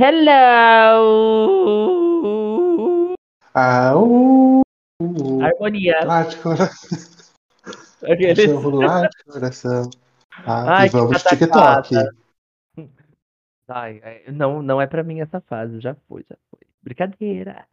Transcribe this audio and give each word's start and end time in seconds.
Hello! 0.00 0.24
Ah, 3.52 3.92
uh, 3.94 4.62
Harmonia. 5.42 6.00
late 6.06 6.38
coração, 6.38 6.88
cachorro 8.00 8.70
late 8.80 9.24
coração. 9.26 9.90
Ah, 10.46 10.78
Ai, 10.78 10.86
e 10.86 10.88
vamos. 10.88 11.22
TikTok. 11.22 11.94
Ai, 13.68 14.00
não, 14.32 14.62
não 14.62 14.80
é 14.80 14.86
pra 14.86 15.04
mim 15.04 15.20
essa 15.20 15.38
fase, 15.42 15.78
já 15.80 15.94
foi, 16.08 16.24
já 16.26 16.36
foi. 16.50 16.60
Brincadeira. 16.82 17.66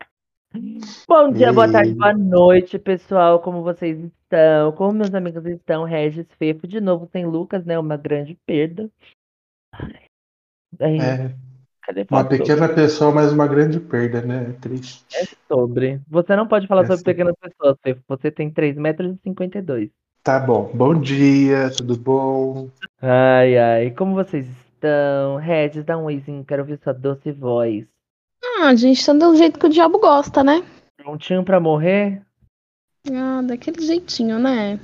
Bom 1.08 1.32
dia, 1.32 1.54
boa 1.54 1.72
tarde, 1.72 1.94
boa 1.94 2.14
noite, 2.14 2.78
pessoal. 2.78 3.40
Como 3.42 3.64
vocês 3.64 3.98
estão? 4.04 4.74
Como 4.74 4.92
meus 4.92 5.14
amigos 5.14 5.46
estão? 5.46 5.86
Regis 5.86 6.28
Fefo, 6.38 6.68
de 6.68 6.82
novo 6.82 7.08
sem 7.10 7.26
Lucas, 7.26 7.64
né? 7.64 7.80
Uma 7.80 7.96
grande 7.96 8.38
perda. 8.46 8.92
É, 10.78 11.34
cadê 11.88 12.06
uma 12.12 12.24
pequena 12.26 12.68
pessoa, 12.68 13.12
mas 13.14 13.32
uma 13.32 13.48
grande 13.48 13.80
perda, 13.80 14.22
né? 14.22 14.48
É 14.50 14.54
triste. 14.60 15.06
sobre? 15.48 16.02
Você 16.10 16.36
não 16.36 16.48
pode 16.48 16.68
falar 16.68 16.82
É 16.82 16.86
sobre 16.86 16.98
sobre. 17.00 17.14
pequenas 17.14 17.36
pessoas. 17.40 17.78
Você 18.08 18.30
tem 18.30 18.52
3,52 18.52 18.76
metros. 18.76 19.16
e 19.16 19.20
52. 19.24 19.90
Tá 20.22 20.40
bom. 20.40 20.70
Bom 20.74 21.00
dia, 21.00 21.70
tudo 21.76 21.98
bom? 21.98 22.70
Ai, 23.02 23.58
ai, 23.58 23.92
como 23.92 24.14
vocês 24.14 24.46
estão? 24.46 25.38
Regis, 25.38 25.86
dá 25.86 25.98
um 25.98 26.04
oizinho, 26.04 26.44
quero 26.44 26.64
ouvir 26.64 26.78
sua 26.84 26.94
doce 26.94 27.32
voz. 27.32 27.86
Ah, 28.44 28.68
a 28.68 28.76
gente 28.76 29.04
tá 29.06 29.14
do 29.14 29.36
jeito 29.38 29.58
que 29.58 29.66
o 29.66 29.70
diabo 29.70 29.98
gosta, 30.00 30.44
né? 30.44 30.64
Prontinho 30.98 31.44
pra 31.44 31.60
morrer? 31.60 32.22
Ah, 33.10 33.42
daquele 33.42 33.82
jeitinho, 33.82 34.38
né? 34.38 34.80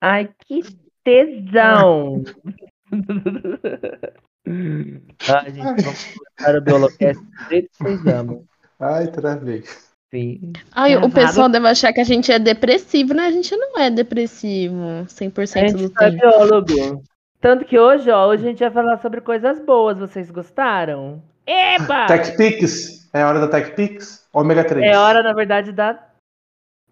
Ai, 0.00 0.30
que 0.46 0.62
tesão! 1.02 2.22
Ai, 4.46 5.52
gente, 5.52 5.62
vamos 5.64 5.82
começar 5.84 6.56
o 6.56 6.60
Biolocast 6.60 7.22
do 7.22 7.48
jeito 7.48 7.70
que 7.70 7.82
vocês 7.82 8.06
amam. 8.06 8.44
Ai, 8.78 9.06
travei. 9.08 9.64
Sim. 10.10 10.52
Ai, 10.72 10.92
Errado. 10.92 11.06
o 11.06 11.10
pessoal 11.12 11.48
deve 11.48 11.66
achar 11.66 11.92
que 11.92 12.00
a 12.00 12.04
gente 12.04 12.30
é 12.30 12.38
depressivo, 12.38 13.14
né? 13.14 13.26
A 13.26 13.32
gente 13.32 13.56
não 13.56 13.78
é 13.80 13.90
depressivo 13.90 14.76
A 15.02 15.06
100% 15.06 15.68
gente 15.70 15.74
do 15.74 15.90
tá 15.90 16.10
tempo. 16.10 16.18
biólogo. 16.18 17.02
Tanto 17.40 17.64
que 17.64 17.78
hoje, 17.78 18.10
ó, 18.10 18.28
hoje 18.28 18.44
a 18.44 18.48
gente 18.50 18.60
vai 18.60 18.70
falar 18.70 18.98
sobre 18.98 19.20
coisas 19.20 19.58
boas. 19.64 19.98
Vocês 19.98 20.30
gostaram? 20.30 21.22
Eba! 21.46 22.06
TechPix? 22.08 23.10
É 23.12 23.22
a 23.22 23.28
hora 23.28 23.40
da 23.40 23.48
TechPix? 23.48 24.26
Ômega 24.32 24.64
3. 24.64 24.84
É 24.84 24.96
hora, 24.96 25.22
na 25.22 25.32
verdade, 25.32 25.72
da. 25.72 26.10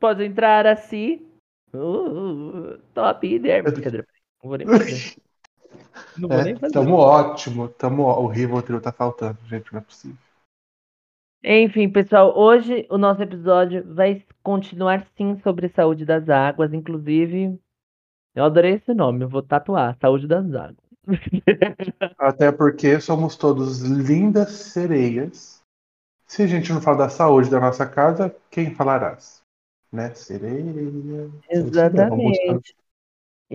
Pode 0.01 0.25
entrar 0.25 0.67
assim. 0.67 1.27
Uh, 1.75 2.79
top 2.93 3.39
there. 3.41 3.63
Brincadeira. 3.63 4.07
Não 4.43 4.49
vou 4.49 4.59
nem 4.59 4.67
fazer. 4.67 5.15
Não 6.19 6.29
vou 6.29 6.43
nem 6.43 6.53
É, 6.53 6.59
fazer. 6.59 6.73
tamo 6.75 6.95
ótimo. 6.97 7.69
Tamo, 7.69 8.03
ó- 8.05 8.23
o 8.23 8.27
Rivotril 8.27 8.81
tá 8.81 8.93
faltando, 8.93 9.39
gente. 9.47 9.73
Não 9.73 9.81
é 9.81 9.83
possível. 9.83 10.17
Enfim, 11.45 11.91
pessoal, 11.91 12.37
hoje 12.39 12.87
o 12.89 12.97
nosso 12.97 13.23
episódio 13.23 13.83
vai 13.95 14.25
continuar 14.43 15.07
sim 15.17 15.37
sobre 15.43 15.69
saúde 15.69 16.05
das 16.05 16.29
águas. 16.29 16.73
Inclusive, 16.73 17.59
eu 18.35 18.45
adorei 18.45 18.75
esse 18.75 18.95
nome, 18.95 19.25
eu 19.25 19.29
vou 19.29 19.43
tatuar, 19.43 19.97
saúde 20.01 20.27
das 20.29 20.47
águas. 20.55 20.77
Até 22.19 22.53
porque 22.53 23.01
somos 23.01 23.37
todos 23.37 23.81
lindas 23.83 24.51
sereias. 24.51 25.61
Se 26.27 26.43
a 26.43 26.47
gente 26.47 26.73
não 26.73 26.81
fala 26.81 26.99
da 26.99 27.09
saúde 27.09 27.51
da 27.51 27.61
nossa 27.61 27.87
casa, 27.87 28.35
quem 28.51 28.75
falará? 28.75 29.19
Né? 29.93 30.15
Sereia. 30.15 31.31
Exatamente. 31.51 32.75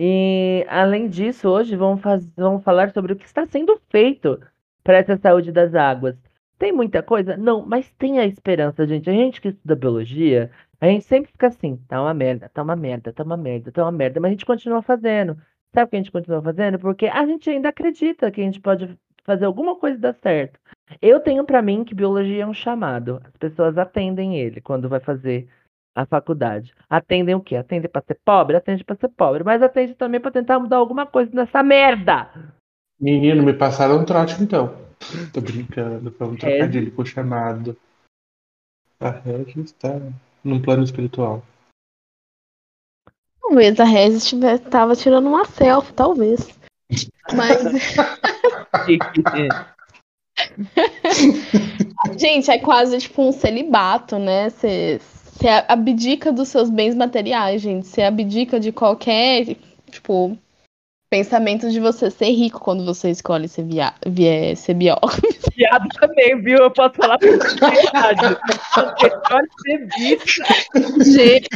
E 0.00 0.64
além 0.68 1.08
disso, 1.08 1.48
hoje 1.48 1.74
vamos, 1.74 2.00
vamos 2.36 2.62
falar 2.62 2.92
sobre 2.92 3.12
o 3.12 3.16
que 3.16 3.26
está 3.26 3.44
sendo 3.46 3.80
feito 3.90 4.40
para 4.84 4.98
essa 4.98 5.16
saúde 5.16 5.50
das 5.50 5.74
águas. 5.74 6.16
Tem 6.56 6.70
muita 6.70 7.02
coisa? 7.02 7.36
Não, 7.36 7.66
mas 7.66 7.90
tem 7.98 8.20
a 8.20 8.24
esperança, 8.24 8.86
gente. 8.86 9.10
A 9.10 9.12
gente 9.12 9.40
que 9.40 9.48
estuda 9.48 9.74
biologia, 9.74 10.52
a 10.80 10.86
gente 10.86 11.04
sempre 11.04 11.32
fica 11.32 11.48
assim, 11.48 11.78
tá 11.88 12.00
uma 12.00 12.14
merda, 12.14 12.48
tá 12.48 12.62
uma 12.62 12.76
merda, 12.76 13.12
tá 13.12 13.24
uma 13.24 13.36
merda, 13.36 13.72
tá 13.72 13.82
uma 13.82 13.90
merda, 13.90 14.20
mas 14.20 14.28
a 14.28 14.32
gente 14.34 14.46
continua 14.46 14.82
fazendo. 14.82 15.36
Sabe 15.74 15.86
por 15.86 15.90
que 15.90 15.96
a 15.96 15.98
gente 15.98 16.12
continua 16.12 16.42
fazendo? 16.42 16.78
Porque 16.78 17.06
a 17.08 17.26
gente 17.26 17.50
ainda 17.50 17.68
acredita 17.70 18.30
que 18.30 18.40
a 18.40 18.44
gente 18.44 18.60
pode 18.60 18.96
fazer 19.24 19.46
alguma 19.46 19.74
coisa 19.74 19.98
dar 19.98 20.14
certo. 20.14 20.60
Eu 21.02 21.18
tenho 21.18 21.44
pra 21.44 21.60
mim 21.60 21.82
que 21.82 21.92
biologia 21.92 22.44
é 22.44 22.46
um 22.46 22.54
chamado. 22.54 23.20
As 23.24 23.36
pessoas 23.36 23.76
atendem 23.76 24.38
ele 24.38 24.60
quando 24.60 24.88
vai 24.88 25.00
fazer 25.00 25.48
a 25.98 26.06
faculdade. 26.06 26.72
Atendem 26.88 27.34
o 27.34 27.40
quê? 27.40 27.56
Atendem 27.56 27.90
pra 27.90 28.00
ser 28.00 28.16
pobre? 28.24 28.56
Atende 28.56 28.84
pra 28.84 28.94
ser 28.94 29.08
pobre, 29.08 29.42
mas 29.42 29.60
atende 29.60 29.96
também 29.96 30.20
pra 30.20 30.30
tentar 30.30 30.60
mudar 30.60 30.76
alguma 30.76 31.04
coisa 31.04 31.28
nessa 31.34 31.60
merda. 31.60 32.30
Menino, 33.00 33.42
me 33.42 33.52
passaram 33.52 33.98
um 33.98 34.04
trote 34.04 34.40
então. 34.40 34.76
Tô 35.32 35.40
brincando, 35.40 36.12
foi 36.12 36.28
um 36.28 36.34
É. 36.34 36.36
trocadilho 36.36 36.92
com 36.92 37.02
o 37.02 37.06
chamado. 37.06 37.76
A 39.00 39.10
Regis 39.10 39.72
tá 39.72 40.00
num 40.44 40.62
plano 40.62 40.84
espiritual. 40.84 41.42
Talvez 43.40 43.80
a 43.80 43.84
Regis 43.84 44.26
tivesse, 44.26 44.62
tava 44.64 44.94
tirando 44.94 45.26
uma 45.26 45.46
selfie, 45.46 45.94
talvez. 45.94 46.48
Mas, 47.34 47.58
gente, 52.16 52.50
é 52.50 52.58
quase 52.60 52.98
tipo 52.98 53.22
um 53.22 53.32
celibato, 53.32 54.18
né? 54.18 54.50
Você 54.50 55.00
você 55.38 55.48
abdica 55.68 56.32
dos 56.32 56.48
seus 56.48 56.68
bens 56.68 56.94
materiais, 56.94 57.62
gente. 57.62 57.86
Você 57.86 58.02
abdica 58.02 58.58
de 58.58 58.72
qualquer, 58.72 59.56
tipo, 59.90 60.36
pensamento 61.10 61.70
de 61.70 61.78
você 61.78 62.10
ser 62.10 62.30
rico 62.30 62.58
quando 62.60 62.84
você 62.84 63.10
escolhe 63.10 63.46
ser, 63.48 63.64
via... 63.64 63.94
vie- 64.06 64.56
ser 64.56 64.74
biólogo. 64.74 65.12
Viado 65.56 65.88
também, 66.00 66.40
viu? 66.42 66.58
Eu 66.58 66.70
posso 66.70 66.94
falar 66.96 67.18
pra 67.18 67.30
verdade. 67.30 68.36
Você 68.74 69.10
pode 69.28 69.48
ser 69.62 69.88
visto. 69.96 70.42
Gente, 71.04 71.48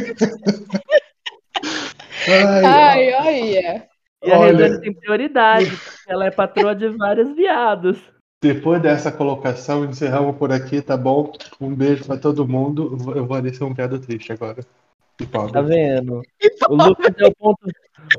Ai, 2.27 3.13
ai, 3.13 3.13
olha. 3.13 3.87
E 4.23 4.31
a. 4.31 4.37
Redane 4.37 4.81
tem 4.81 4.93
prioridade, 4.93 5.69
porque 5.69 6.11
ela 6.11 6.25
é 6.25 6.31
patroa 6.31 6.73
de 6.75 6.87
vários 6.89 7.35
viados. 7.35 7.97
Depois 8.43 8.81
dessa 8.81 9.09
colocação, 9.11 9.85
encerramos 9.85 10.35
por 10.37 10.51
aqui, 10.51 10.81
tá 10.81 10.97
bom? 10.97 11.31
Um 11.61 11.73
beijo 11.73 12.05
pra 12.05 12.17
todo 12.17 12.45
mundo. 12.47 12.89
Eu 12.91 12.97
vou- 12.97 13.15
Eu 13.15 13.25
vou 13.25 13.41
descer 13.41 13.63
um 13.63 13.73
piada 13.73 13.97
triste 13.97 14.33
agora. 14.33 14.59
E. 15.21 15.25
Tá 15.25 15.61
vendo? 15.61 16.21
O 16.69 16.75
Lucas 16.75 17.13
é 17.17 17.25
o 17.27 17.35
ponto, 17.35 17.67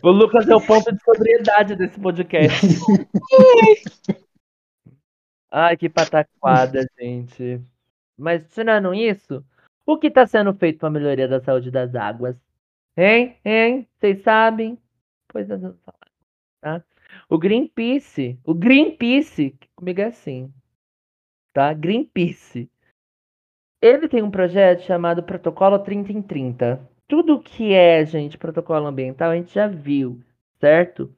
o 0.03 0.11
Lucas 0.11 0.49
é 0.49 0.55
o 0.55 0.61
ponto 0.67 0.91
de 0.93 1.03
sobriedade 1.03 1.77
desse 1.77 2.01
podcast. 2.01 2.67
Ai, 5.51 5.77
que 5.77 5.89
pataquada, 5.89 6.87
gente. 6.99 7.61
Mas 8.17 8.49
tirando 8.49 8.95
isso, 8.95 9.45
o 9.87 9.99
que 9.99 10.07
está 10.07 10.27
sendo 10.27 10.55
feito 10.55 10.79
para 10.79 10.89
a 10.89 10.93
melhoria 10.93 11.29
da 11.29 11.41
saúde 11.41 11.71
das 11.71 11.95
águas? 11.95 12.37
Hein? 12.97 13.37
Hein? 13.45 13.89
Vocês 13.99 14.23
sabem? 14.23 14.79
Pois 15.29 15.49
nós 15.49 15.61
vamos 15.61 15.79
falar, 15.85 16.09
tá? 16.61 16.85
O 17.29 17.39
Greenpeace, 17.39 18.39
o 18.45 18.55
Greenpeace, 18.55 19.57
comigo 19.75 20.01
é 20.01 20.05
assim, 20.05 20.53
tá? 21.53 21.73
Greenpeace. 21.73 22.71
Ele 23.81 24.09
tem 24.09 24.23
um 24.23 24.31
projeto 24.31 24.83
chamado 24.83 25.23
Protocolo 25.23 25.79
30 25.79 26.13
em 26.13 26.23
30. 26.23 26.89
Tudo 27.07 27.41
que 27.41 27.73
é, 27.75 28.05
gente, 28.05 28.39
protocolo 28.39 28.87
ambiental, 28.87 29.31
a 29.31 29.37
gente 29.37 29.55
já 29.55 29.67
viu, 29.67 30.21
certo? 30.59 31.15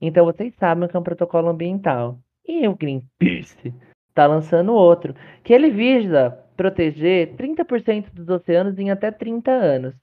Então 0.00 0.24
vocês 0.26 0.54
sabem 0.56 0.88
que 0.88 0.96
é 0.96 1.00
um 1.00 1.02
protocolo 1.02 1.48
ambiental. 1.48 2.18
E 2.46 2.66
o 2.68 2.76
Greenpeace 2.76 3.74
está 4.08 4.26
lançando 4.26 4.74
outro, 4.74 5.14
que 5.42 5.52
ele 5.52 5.70
visa 5.70 6.30
proteger 6.56 7.34
30% 7.34 8.10
dos 8.12 8.28
oceanos 8.28 8.78
em 8.78 8.90
até 8.90 9.10
30 9.10 9.50
anos. 9.50 9.94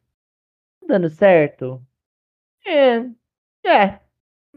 Tá 0.81 0.87
dando 0.87 1.09
certo? 1.09 1.81
É. 2.65 2.99
É. 3.63 3.99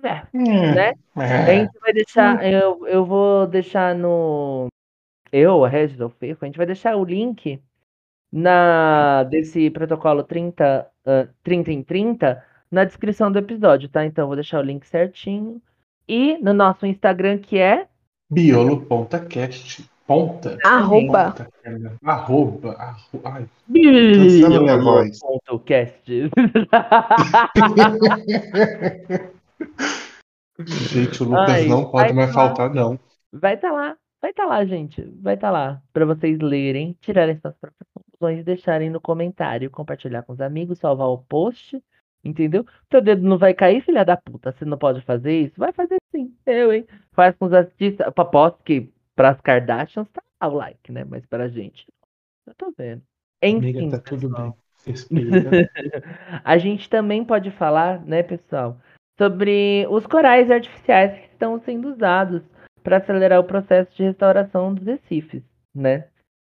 É. 0.02 0.22
Hum, 0.34 0.74
Né? 0.74 0.94
A 1.16 1.24
é. 1.24 1.60
gente 1.60 1.78
vai 1.80 1.92
deixar, 1.92 2.44
eu, 2.44 2.86
eu 2.86 3.04
vou 3.04 3.46
deixar 3.46 3.94
no. 3.94 4.66
Eu, 5.30 5.64
a 5.64 5.68
Regis, 5.68 6.00
o 6.00 6.08
Fefo, 6.10 6.44
a 6.44 6.48
gente 6.48 6.56
vai 6.58 6.66
deixar 6.66 6.96
o 6.96 7.04
link 7.04 7.60
na 8.32 9.24
desse 9.24 9.70
protocolo 9.70 10.22
30, 10.22 10.86
ah, 11.06 11.28
30 11.42 11.72
em 11.72 11.82
30 11.82 12.42
na 12.70 12.84
descrição 12.84 13.30
do 13.30 13.38
episódio, 13.38 13.88
tá? 13.88 14.04
Então 14.04 14.24
eu 14.24 14.28
vou 14.28 14.36
deixar 14.36 14.58
o 14.58 14.62
link 14.62 14.86
certinho. 14.86 15.60
E 16.08 16.36
no 16.38 16.52
nosso 16.52 16.84
Instagram, 16.86 17.38
que 17.38 17.58
é. 17.58 17.86
Biolo.cast. 18.30 19.88
Ponta. 20.06 20.58
Arroba. 20.64 21.30
Ponta. 21.30 21.48
Arroba. 22.04 22.72
arro- 22.72 23.20
Ai, 23.24 23.46
Cancela 23.72 24.60
minha 24.60 24.76
voz. 24.78 25.18
Ponto 25.20 25.58
cast. 25.60 26.02
gente, 30.66 31.22
o 31.22 31.26
Lucas 31.26 31.48
Ai, 31.50 31.66
não 31.66 31.90
pode 31.90 32.12
mais 32.12 32.32
falar. 32.32 32.48
faltar, 32.48 32.74
não. 32.74 32.98
Vai 33.32 33.54
estar 33.54 33.72
lá, 33.72 33.96
vai 34.20 34.30
estar 34.30 34.46
lá, 34.46 34.64
gente. 34.64 35.02
Vai 35.20 35.34
estar 35.34 35.50
lá 35.50 35.82
para 35.92 36.04
vocês 36.04 36.38
lerem, 36.38 36.96
tirarem 37.00 37.38
suas 37.38 37.56
próprias 37.56 37.88
conclusões 37.94 38.40
e 38.40 38.44
deixarem 38.44 38.90
no 38.90 39.00
comentário, 39.00 39.70
compartilhar 39.70 40.22
com 40.22 40.32
os 40.32 40.40
amigos, 40.40 40.78
salvar 40.78 41.08
o 41.08 41.18
post, 41.18 41.82
entendeu? 42.22 42.66
Teu 42.88 43.00
dedo 43.00 43.22
não 43.22 43.38
vai 43.38 43.54
cair, 43.54 43.82
filha 43.82 44.04
da 44.04 44.16
puta. 44.16 44.52
Você 44.52 44.64
não 44.64 44.78
pode 44.78 45.00
fazer 45.02 45.46
isso? 45.46 45.54
Vai 45.56 45.72
fazer 45.72 45.96
sim. 46.10 46.34
Eu, 46.46 46.72
hein? 46.72 46.86
Faz 47.12 47.34
com 47.36 47.46
os 47.46 47.52
artistas. 47.52 48.06
Eu 48.06 48.12
aposto 48.16 48.62
que 48.62 48.92
pras 49.14 49.40
Kardashians 49.40 50.08
tá 50.10 50.22
dar 50.42 50.48
o 50.48 50.56
like, 50.56 50.90
né? 50.90 51.04
Mas 51.04 51.24
pra 51.26 51.48
gente, 51.48 51.86
eu 52.46 52.54
tô 52.54 52.72
vendo. 52.76 53.02
Amiga, 53.42 53.80
Enfim, 53.80 53.90
tá 53.90 53.98
tudo 53.98 54.28
pessoal. 54.28 54.50
bem. 54.50 54.62
A 56.44 56.58
gente 56.58 56.88
também 56.88 57.24
pode 57.24 57.52
falar, 57.52 58.04
né, 58.04 58.22
pessoal, 58.22 58.80
sobre 59.22 59.86
os 59.88 60.04
corais 60.04 60.50
artificiais 60.50 61.12
que 61.12 61.26
estão 61.26 61.60
sendo 61.60 61.92
usados 61.92 62.42
para 62.82 62.96
acelerar 62.96 63.38
o 63.38 63.44
processo 63.44 63.94
de 63.94 64.02
restauração 64.02 64.74
dos 64.74 64.84
recifes, 64.84 65.44
né? 65.72 66.08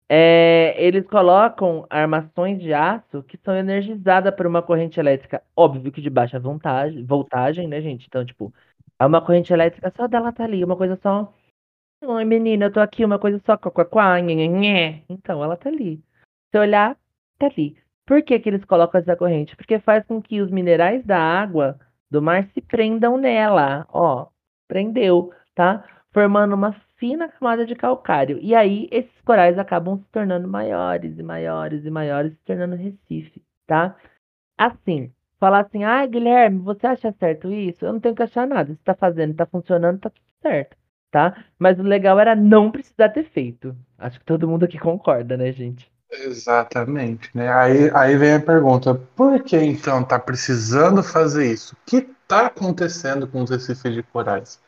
É, 0.07 0.75
eles 0.77 1.05
colocam 1.07 1.87
armações 1.89 2.61
de 2.61 2.71
aço 2.71 3.23
que 3.23 3.37
são 3.37 3.55
energizadas 3.55 4.33
por 4.35 4.45
uma 4.45 4.61
corrente 4.61 4.99
elétrica, 4.99 5.41
óbvio 5.55 5.91
que 5.91 6.01
de 6.01 6.09
baixa 6.11 6.39
voltagem, 6.39 7.03
voltagem, 7.03 7.67
né, 7.67 7.81
gente? 7.81 8.05
Então, 8.07 8.23
tipo, 8.23 8.53
é 8.99 9.05
uma 9.05 9.21
corrente 9.21 9.51
elétrica 9.51 9.91
só 9.95 10.07
dela 10.07 10.31
tá 10.31 10.43
ali, 10.43 10.63
uma 10.63 10.77
coisa 10.77 10.95
só. 11.01 11.33
Oi, 12.03 12.23
menina, 12.23 12.65
eu 12.65 12.71
tô 12.71 12.79
aqui, 12.79 13.03
uma 13.03 13.17
coisa 13.17 13.41
só. 13.45 13.57
Então, 15.09 15.43
ela 15.43 15.57
tá 15.57 15.69
ali. 15.69 16.01
Se 16.51 16.59
olhar, 16.59 16.95
tá 17.39 17.47
ali. 17.47 17.75
Por 18.05 18.21
que, 18.23 18.39
que 18.39 18.49
eles 18.49 18.63
colocam 18.65 19.01
essa 19.01 19.15
corrente? 19.15 19.55
Porque 19.55 19.79
faz 19.79 20.05
com 20.05 20.21
que 20.21 20.41
os 20.41 20.49
minerais 20.51 21.03
da 21.05 21.19
água 21.19 21.79
do 22.09 22.21
mar 22.21 22.45
se 22.53 22.61
prendam 22.61 23.17
nela. 23.17 23.85
Ó, 23.89 24.27
prendeu, 24.67 25.33
tá? 25.55 25.83
Formando 26.13 26.53
uma 26.55 26.73
fina 26.97 27.29
camada 27.29 27.65
de 27.65 27.75
calcário. 27.75 28.39
E 28.41 28.55
aí, 28.55 28.87
esses 28.91 29.21
corais 29.21 29.57
acabam 29.57 29.97
se 29.97 30.05
tornando 30.11 30.47
maiores 30.47 31.17
e 31.17 31.23
maiores 31.23 31.85
e 31.85 31.89
maiores, 31.89 32.33
se 32.33 32.43
tornando 32.45 32.75
recife, 32.75 33.41
tá? 33.67 33.95
Assim, 34.57 35.13
falar 35.39 35.61
assim, 35.61 35.83
ah, 35.83 36.05
Guilherme, 36.05 36.59
você 36.59 36.87
acha 36.87 37.11
certo 37.13 37.51
isso? 37.51 37.85
Eu 37.85 37.93
não 37.93 37.99
tenho 37.99 38.15
que 38.15 38.23
achar 38.23 38.47
nada. 38.47 38.73
Se 38.73 38.83
tá 38.83 38.93
fazendo, 38.95 39.35
tá 39.35 39.45
funcionando, 39.45 39.99
tá 39.99 40.09
tudo 40.09 40.25
certo, 40.41 40.77
tá? 41.11 41.45
Mas 41.57 41.79
o 41.79 41.83
legal 41.83 42.19
era 42.19 42.35
não 42.35 42.71
precisar 42.71 43.09
ter 43.09 43.23
feito. 43.25 43.75
Acho 43.97 44.19
que 44.19 44.25
todo 44.25 44.47
mundo 44.47 44.65
aqui 44.65 44.77
concorda, 44.77 45.37
né, 45.37 45.51
gente? 45.51 45.91
Exatamente, 46.11 47.29
né? 47.35 47.51
Aí, 47.51 47.91
aí 47.93 48.17
vem 48.17 48.33
a 48.33 48.39
pergunta: 48.39 48.95
por 49.15 49.41
que 49.43 49.57
então 49.57 50.03
tá 50.03 50.17
precisando 50.17 51.03
fazer 51.03 51.51
isso? 51.51 51.75
O 51.75 51.77
que 51.85 52.01
tá 52.27 52.47
acontecendo 52.47 53.27
com 53.27 53.43
os 53.43 53.49
recifes 53.49 53.93
de 53.93 54.03
corais? 54.03 54.59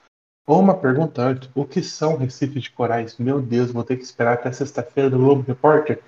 Ou 0.45 0.59
uma 0.59 0.77
pergunta 0.77 1.21
antes: 1.21 1.49
o 1.55 1.65
que 1.65 1.81
são 1.81 2.17
recifes 2.17 2.63
de 2.63 2.71
corais? 2.71 3.17
Meu 3.17 3.41
Deus, 3.41 3.71
vou 3.71 3.83
ter 3.83 3.97
que 3.97 4.03
esperar 4.03 4.33
até 4.33 4.51
sexta-feira 4.51 5.09
do 5.09 5.17
Globo 5.17 5.43
Repórter? 5.47 6.01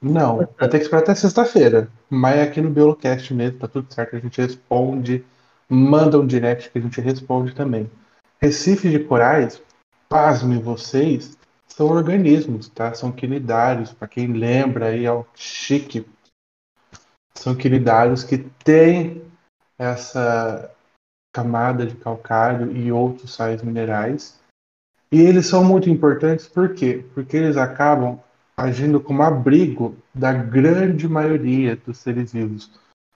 Não, 0.00 0.48
vai 0.58 0.68
ter 0.68 0.78
que 0.78 0.84
esperar 0.84 1.02
até 1.02 1.14
sexta-feira. 1.14 1.88
Mas 2.08 2.36
é 2.36 2.42
aqui 2.42 2.60
no 2.60 2.70
Biolocast 2.70 3.34
mesmo, 3.34 3.58
tá 3.58 3.68
tudo 3.68 3.92
certo, 3.92 4.16
a 4.16 4.18
gente 4.18 4.40
responde, 4.40 5.24
manda 5.68 6.18
um 6.18 6.26
direct 6.26 6.70
que 6.70 6.78
a 6.78 6.82
gente 6.82 7.00
responde 7.02 7.54
também. 7.54 7.90
Recifes 8.40 8.90
de 8.90 9.00
corais, 9.00 9.62
pasmem 10.08 10.58
vocês, 10.58 11.36
são 11.72 11.86
organismos, 11.88 12.68
tá? 12.68 12.92
São 12.94 13.10
quinidários. 13.10 13.92
Para 13.92 14.08
quem 14.08 14.32
lembra 14.32 14.86
aí, 14.86 15.04
é 15.04 15.12
o 15.12 15.24
chique. 15.34 16.06
São 17.34 17.54
quinidários 17.54 18.22
que 18.22 18.38
têm 18.38 19.22
essa 19.78 20.70
camada 21.32 21.86
de 21.86 21.96
calcário 21.96 22.76
e 22.76 22.92
outros 22.92 23.34
sais 23.34 23.62
minerais. 23.62 24.38
E 25.12 25.20
eles 25.20 25.46
são 25.46 25.64
muito 25.64 25.88
importantes 25.88 26.46
por 26.46 26.74
quê? 26.74 27.04
Porque 27.14 27.36
eles 27.36 27.56
acabam 27.56 28.20
agindo 28.56 29.00
como 29.00 29.22
abrigo 29.22 29.96
da 30.14 30.32
grande 30.32 31.08
maioria 31.08 31.76
dos 31.76 31.98
seres 31.98 32.32
vivos. 32.32 32.70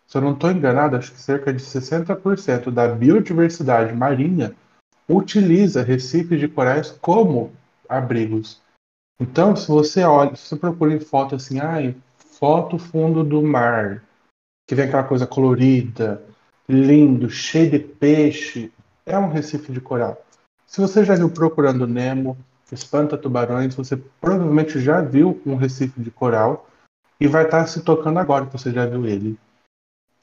Se 0.06 0.16
eu 0.16 0.22
não 0.22 0.32
estou 0.32 0.50
enganado, 0.50 0.96
acho 0.96 1.12
que 1.12 1.20
cerca 1.20 1.52
de 1.52 1.62
60% 1.62 2.70
da 2.70 2.88
biodiversidade 2.88 3.92
marinha 3.92 4.54
utiliza 5.08 5.82
recifes 5.82 6.40
de 6.40 6.48
corais 6.48 6.90
como 7.00 7.52
abrigos. 7.88 8.60
Então, 9.20 9.54
se 9.54 9.68
você 9.68 10.02
olha, 10.04 10.34
se 10.34 10.48
você 10.48 10.56
procura 10.56 10.92
em 10.92 11.00
foto 11.00 11.34
assim, 11.34 11.60
ai, 11.60 11.96
foto 12.16 12.78
fundo 12.78 13.22
do 13.22 13.42
mar, 13.42 14.02
que 14.66 14.74
vem 14.74 14.86
aquela 14.86 15.04
coisa 15.04 15.26
colorida, 15.26 16.22
lindo, 16.68 17.30
cheio 17.30 17.70
de 17.70 17.78
peixe, 17.78 18.72
é 19.06 19.18
um 19.18 19.28
recife 19.28 19.72
de 19.72 19.80
coral. 19.80 20.24
Se 20.66 20.80
você 20.80 21.04
já 21.04 21.14
viu 21.14 21.30
Procurando 21.30 21.86
Nemo, 21.86 22.36
Espanta 22.72 23.16
Tubarões, 23.16 23.74
você 23.74 23.96
provavelmente 24.20 24.80
já 24.80 25.00
viu 25.00 25.40
um 25.46 25.54
recife 25.54 26.00
de 26.00 26.10
coral 26.10 26.68
e 27.20 27.28
vai 27.28 27.44
estar 27.44 27.66
se 27.66 27.82
tocando 27.82 28.18
agora 28.18 28.46
que 28.46 28.52
você 28.52 28.72
já 28.72 28.84
viu 28.84 29.06
ele. 29.06 29.38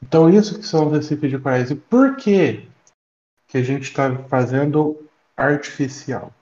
Então, 0.02 0.30
isso 0.30 0.60
que 0.60 0.66
são 0.66 0.88
os 0.88 0.94
recifes 0.94 1.30
de 1.30 1.38
corais. 1.38 1.70
E 1.72 1.76
por 1.76 2.18
que 2.18 2.68
que 3.48 3.58
a 3.58 3.64
gente 3.64 3.84
está 3.84 4.18
fazendo 4.24 5.08
artificial? 5.38 6.34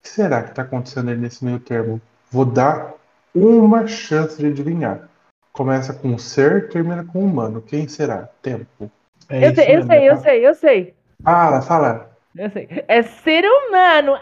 O 0.00 0.02
que 0.02 0.08
será 0.08 0.42
que 0.42 0.50
está 0.50 0.62
acontecendo 0.62 1.10
aí 1.10 1.16
nesse 1.16 1.44
meio 1.44 1.60
termo? 1.60 2.00
Vou 2.30 2.44
dar 2.46 2.94
uma 3.34 3.86
chance 3.86 4.38
de 4.38 4.46
adivinhar. 4.46 5.08
Começa 5.52 5.92
com 5.92 6.16
ser, 6.16 6.70
termina 6.70 7.04
com 7.04 7.22
humano. 7.22 7.60
Quem 7.60 7.86
será? 7.86 8.28
Tempo. 8.40 8.90
É 9.28 9.46
eu 9.48 9.54
sei, 9.54 9.76
eu 9.76 9.82
sei, 9.82 10.08
eu 10.08 10.16
tá? 10.16 10.22
sei, 10.22 10.46
eu 10.46 10.54
sei. 10.54 10.94
Fala, 11.22 11.60
fala. 11.60 12.16
Eu 12.34 12.50
sei. 12.50 12.68
É 12.88 13.02
ser 13.02 13.44
humano. 13.44 14.18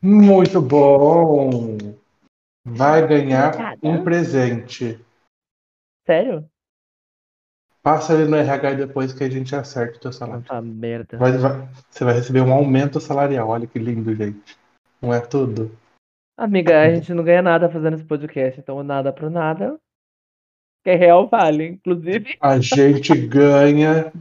Muito 0.00 0.60
bom. 0.62 1.76
Vai 2.64 3.06
ganhar 3.06 3.48
Obrigada. 3.48 3.78
um 3.82 4.04
presente. 4.04 5.04
Sério? 6.06 6.48
Passa 7.82 8.12
ali 8.12 8.28
no 8.28 8.36
RH 8.36 8.74
depois 8.74 9.12
que 9.12 9.24
a 9.24 9.28
gente 9.28 9.56
acerta 9.56 9.96
o 9.96 10.00
teu 10.00 10.12
salário. 10.12 10.44
Ah, 10.48 10.62
merda. 10.62 11.18
Vai- 11.18 11.36
vai- 11.36 11.68
você 11.90 12.04
vai 12.04 12.14
receber 12.14 12.40
um 12.40 12.52
aumento 12.52 13.00
salarial. 13.00 13.48
Olha 13.48 13.66
que 13.66 13.80
lindo, 13.80 14.14
gente. 14.14 14.56
Não 15.02 15.12
é 15.12 15.20
tudo? 15.20 15.76
Amiga, 16.38 16.80
a 16.80 16.94
gente 16.94 17.12
não 17.12 17.24
ganha 17.24 17.42
nada 17.42 17.68
fazendo 17.68 17.94
esse 17.94 18.04
podcast, 18.04 18.60
então 18.60 18.82
nada 18.84 19.12
pro 19.12 19.28
nada. 19.28 19.76
Que 20.84 20.90
é 20.90 20.94
real 20.94 21.28
vale, 21.28 21.66
inclusive. 21.66 22.36
A 22.40 22.58
gente 22.58 23.14
ganha, 23.26 24.12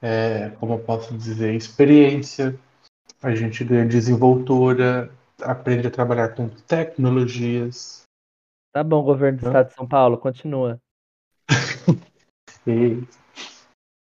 é, 0.00 0.50
como 0.58 0.74
eu 0.74 0.78
posso 0.78 1.16
dizer, 1.16 1.54
experiência. 1.54 2.58
A 3.22 3.34
gente 3.34 3.62
ganha 3.64 3.86
desenvoltura, 3.86 5.10
aprende 5.42 5.86
a 5.86 5.90
trabalhar 5.90 6.30
com 6.30 6.48
tecnologias. 6.48 8.02
Tá 8.72 8.82
bom, 8.82 9.02
governo 9.02 9.38
do 9.38 9.46
Hã? 9.46 9.48
estado 9.48 9.68
de 9.68 9.74
São 9.74 9.86
Paulo, 9.86 10.18
continua. 10.18 10.80
E, 12.66 13.02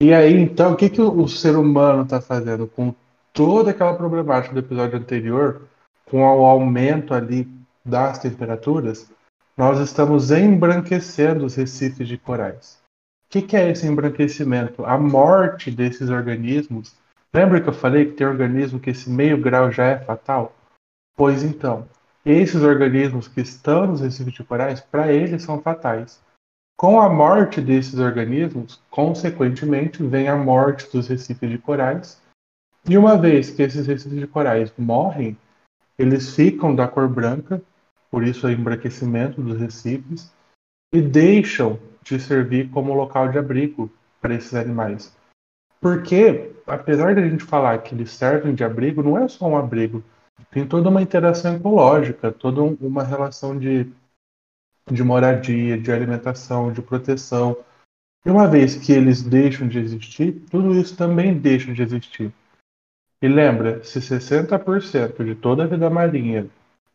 e 0.01 0.11
aí, 0.11 0.33
então, 0.33 0.73
o 0.73 0.75
que, 0.75 0.89
que 0.89 0.99
o, 0.99 1.21
o 1.21 1.27
ser 1.27 1.55
humano 1.55 2.01
está 2.01 2.19
fazendo 2.19 2.67
com 2.67 2.95
toda 3.31 3.69
aquela 3.69 3.95
problemática 3.95 4.53
do 4.53 4.59
episódio 4.59 4.97
anterior, 4.97 5.67
com 6.09 6.21
o 6.21 6.45
aumento 6.45 7.13
ali 7.13 7.47
das 7.85 8.19
temperaturas? 8.19 9.09
Nós 9.55 9.79
estamos 9.79 10.31
embranquecendo 10.31 11.45
os 11.45 11.55
recifes 11.55 12.07
de 12.07 12.17
corais. 12.17 12.79
O 13.25 13.31
que, 13.31 13.41
que 13.41 13.55
é 13.55 13.69
esse 13.69 13.85
embranquecimento? 13.85 14.85
A 14.85 14.97
morte 14.97 15.69
desses 15.69 16.09
organismos. 16.09 16.95
Lembra 17.33 17.61
que 17.61 17.69
eu 17.69 17.73
falei 17.73 18.05
que 18.05 18.13
tem 18.13 18.25
organismo 18.25 18.79
que 18.79 18.89
esse 18.89 19.09
meio 19.09 19.39
grau 19.39 19.71
já 19.71 19.85
é 19.85 19.99
fatal? 19.99 20.55
Pois 21.15 21.43
então, 21.43 21.87
esses 22.25 22.61
organismos 22.63 23.27
que 23.27 23.41
estão 23.41 23.87
nos 23.87 24.01
recifes 24.01 24.33
de 24.33 24.43
corais, 24.43 24.81
para 24.81 25.11
eles 25.11 25.43
são 25.43 25.61
fatais. 25.61 26.19
Com 26.77 26.99
a 27.01 27.09
morte 27.09 27.59
desses 27.59 27.99
organismos, 27.99 28.81
consequentemente, 28.89 30.01
vem 30.01 30.27
a 30.29 30.37
morte 30.37 30.89
dos 30.91 31.07
recifes 31.07 31.49
de 31.49 31.57
corais. 31.57 32.21
E 32.87 32.97
uma 32.97 33.17
vez 33.17 33.51
que 33.51 33.61
esses 33.61 33.85
recifes 33.85 34.17
de 34.17 34.25
corais 34.25 34.71
morrem, 34.77 35.37
eles 35.99 36.33
ficam 36.33 36.73
da 36.73 36.87
cor 36.87 37.09
branca, 37.09 37.61
por 38.09 38.23
isso 38.23 38.47
o 38.47 38.49
embranquecimento 38.49 39.41
dos 39.41 39.59
recifes, 39.59 40.31
e 40.93 41.01
deixam 41.01 41.77
de 42.01 42.17
servir 42.19 42.69
como 42.71 42.93
local 42.93 43.27
de 43.27 43.37
abrigo 43.37 43.91
para 44.21 44.33
esses 44.33 44.53
animais. 44.53 45.13
Porque, 45.81 46.51
apesar 46.65 47.13
de 47.13 47.21
a 47.21 47.29
gente 47.29 47.43
falar 47.43 47.77
que 47.79 47.93
eles 47.93 48.11
servem 48.11 48.55
de 48.55 48.63
abrigo, 48.63 49.03
não 49.03 49.17
é 49.17 49.27
só 49.27 49.47
um 49.47 49.57
abrigo. 49.57 50.01
Tem 50.49 50.65
toda 50.65 50.89
uma 50.89 51.01
interação 51.01 51.55
ecológica, 51.55 52.31
toda 52.31 52.63
um- 52.63 52.77
uma 52.79 53.03
relação 53.03 53.57
de, 53.57 53.91
de 54.89 55.03
moradia, 55.03 55.77
de 55.77 55.91
alimentação, 55.91 56.71
de 56.71 56.81
proteção. 56.81 57.57
E 58.25 58.29
uma 58.29 58.47
vez 58.47 58.75
que 58.75 58.91
eles 58.91 59.21
deixam 59.21 59.67
de 59.67 59.79
existir, 59.79 60.43
tudo 60.49 60.73
isso 60.75 60.95
também 60.95 61.37
deixa 61.37 61.73
de 61.73 61.81
existir. 61.83 62.33
E 63.21 63.27
lembra, 63.27 63.83
se 63.83 63.99
60% 64.01 65.23
de 65.25 65.35
toda 65.35 65.63
a 65.63 65.67
vida 65.67 65.89
marinha 65.89 66.49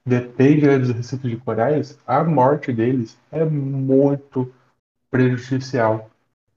depende 0.07 0.67
dos 0.79 0.91
recifes 0.91 1.31
de 1.31 1.37
corais, 1.37 1.99
a 2.07 2.25
morte 2.25 2.73
deles 2.73 3.19
é 3.31 3.45
muito 3.45 4.53
prejudicial 5.11 6.11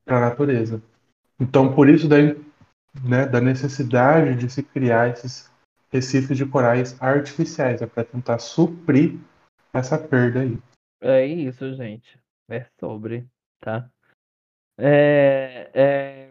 para 0.05 0.17
a 0.17 0.29
natureza. 0.29 0.81
Então, 1.39 1.73
por 1.73 1.89
isso 1.89 2.07
da, 2.07 2.17
né, 3.03 3.25
da 3.29 3.39
necessidade 3.41 4.35
de 4.35 4.49
se 4.49 4.63
criar 4.63 5.09
esses 5.09 5.51
recifes 5.91 6.37
de 6.37 6.45
corais 6.45 7.01
artificiais, 7.01 7.81
é 7.81 7.85
para 7.87 8.03
tentar 8.03 8.39
suprir 8.39 9.17
essa 9.73 9.97
perda 9.97 10.41
aí. 10.41 10.57
É 11.01 11.25
isso, 11.25 11.73
gente. 11.75 12.17
É 12.49 12.65
sobre, 12.79 13.27
tá? 13.59 13.89
É. 14.77 15.69
É. 15.73 16.29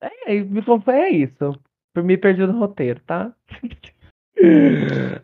É, 0.00 0.62
conf- 0.64 0.88
é 0.88 1.10
isso. 1.10 1.52
Por 1.94 2.02
me 2.02 2.16
perdi 2.16 2.46
no 2.46 2.58
roteiro, 2.58 3.00
tá? 3.06 3.32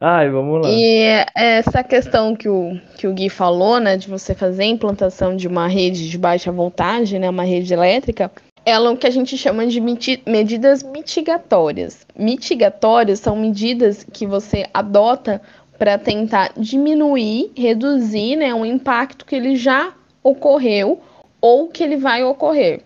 Ai, 0.00 0.28
vamos 0.30 0.62
lá. 0.62 0.70
E 0.70 1.24
essa 1.34 1.82
questão 1.82 2.36
que 2.36 2.48
o, 2.48 2.78
que 2.96 3.06
o 3.06 3.12
Gui 3.12 3.28
falou, 3.28 3.80
né, 3.80 3.96
de 3.96 4.08
você 4.08 4.34
fazer 4.34 4.62
a 4.62 4.66
implantação 4.66 5.34
de 5.34 5.48
uma 5.48 5.66
rede 5.66 6.08
de 6.08 6.18
baixa 6.18 6.52
voltagem, 6.52 7.18
né, 7.18 7.28
uma 7.28 7.42
rede 7.42 7.72
elétrica, 7.72 8.30
ela 8.64 8.90
é 8.90 8.92
o 8.92 8.96
que 8.96 9.06
a 9.06 9.10
gente 9.10 9.36
chama 9.36 9.66
de 9.66 9.80
medidas 9.80 10.82
mitigatórias. 10.82 12.06
Mitigatórias 12.16 13.18
são 13.18 13.34
medidas 13.34 14.04
que 14.12 14.26
você 14.26 14.66
adota 14.72 15.40
para 15.78 15.96
tentar 15.96 16.52
diminuir, 16.56 17.50
reduzir 17.56 18.36
né, 18.36 18.54
o 18.54 18.64
impacto 18.64 19.24
que 19.24 19.34
ele 19.34 19.56
já 19.56 19.94
ocorreu 20.22 21.00
ou 21.40 21.68
que 21.68 21.82
ele 21.82 21.96
vai 21.96 22.22
ocorrer. 22.22 22.82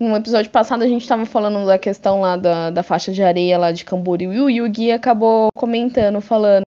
No 0.00 0.16
episódio 0.16 0.50
passado 0.50 0.82
a 0.82 0.88
gente 0.88 1.02
estava 1.02 1.26
falando 1.26 1.66
da 1.66 1.78
questão 1.78 2.22
lá 2.22 2.34
da, 2.36 2.70
da 2.70 2.82
faixa 2.82 3.12
de 3.12 3.22
areia 3.22 3.58
lá 3.58 3.70
de 3.70 3.84
Camboriú 3.84 4.48
e 4.48 4.62
o 4.62 4.68
Gui 4.68 4.90
acabou 4.90 5.50
comentando, 5.52 6.20
falando 6.22 6.62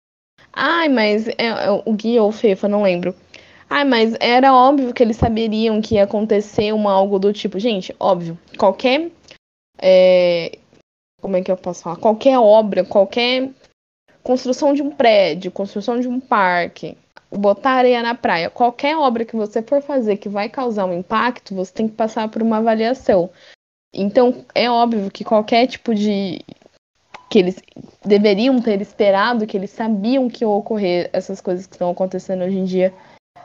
Ai, 0.52 0.90
mas 0.90 1.28
é, 1.30 1.36
é, 1.38 1.72
o 1.86 1.94
Gui 1.94 2.20
ou 2.20 2.30
o 2.30 2.32
Fefa, 2.34 2.68
não 2.68 2.84
lembro. 2.84 3.16
Ai, 3.70 3.86
mas 3.86 4.16
era 4.20 4.54
óbvio 4.54 4.94
que 4.94 5.04
eles 5.04 5.16
saberiam 5.16 5.80
que 5.82 5.96
ia 5.96 6.04
acontecer 6.04 6.74
uma 6.74 6.92
algo 6.92 7.20
do 7.20 7.32
tipo. 7.32 7.60
Gente, 7.60 7.96
óbvio, 8.00 8.38
qualquer. 8.58 9.12
É, 9.82 10.58
como 11.22 11.38
é 11.38 11.42
que 11.42 11.52
eu 11.52 11.56
posso 11.56 11.84
falar? 11.84 11.98
Qualquer 11.98 12.38
obra, 12.40 12.84
qualquer 12.84 13.52
construção 14.24 14.74
de 14.74 14.82
um 14.82 14.90
prédio, 14.90 15.52
construção 15.52 16.00
de 16.00 16.08
um 16.08 16.20
parque, 16.20 16.98
botar 17.32 17.72
areia 17.72 18.02
na 18.02 18.16
praia, 18.16 18.50
qualquer 18.50 18.98
obra 18.98 19.26
que 19.26 19.36
você 19.36 19.62
for 19.62 19.82
fazer 19.82 20.18
que 20.18 20.30
vai 20.30 20.50
causar 20.50 20.86
um 20.86 20.98
impacto, 20.98 21.56
você 21.56 21.72
tem 21.72 21.88
que 21.88 21.96
passar 21.96 22.28
por 22.30 22.42
uma 22.42 22.58
avaliação. 22.58 23.30
Então, 23.94 24.46
é 24.54 24.70
óbvio 24.70 25.10
que 25.12 25.24
qualquer 25.24 25.68
tipo 25.68 25.94
de. 25.94 26.42
que 27.30 27.40
eles 27.40 27.58
deveriam 28.04 28.62
ter 28.62 28.82
esperado, 28.82 29.48
que 29.48 29.58
eles 29.58 29.72
sabiam 29.72 30.30
que 30.30 30.44
iam 30.44 30.52
ocorrer 30.52 31.10
essas 31.14 31.42
coisas 31.42 31.66
que 31.66 31.76
estão 31.76 31.90
acontecendo 31.90 32.44
hoje 32.44 32.58
em 32.58 32.66
dia 32.66 32.94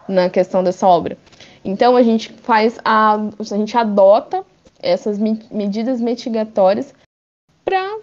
na 0.09 0.29
questão 0.29 0.63
dessa 0.63 0.87
obra. 0.87 1.17
Então, 1.65 1.97
a 1.97 2.03
gente 2.03 2.33
faz 2.33 2.79
a. 2.85 3.15
a 3.15 3.57
gente 3.57 3.77
adota 3.77 4.45
essas 4.83 5.19
medidas 5.19 5.99
mitigatórias 6.01 6.95
para 7.65 7.99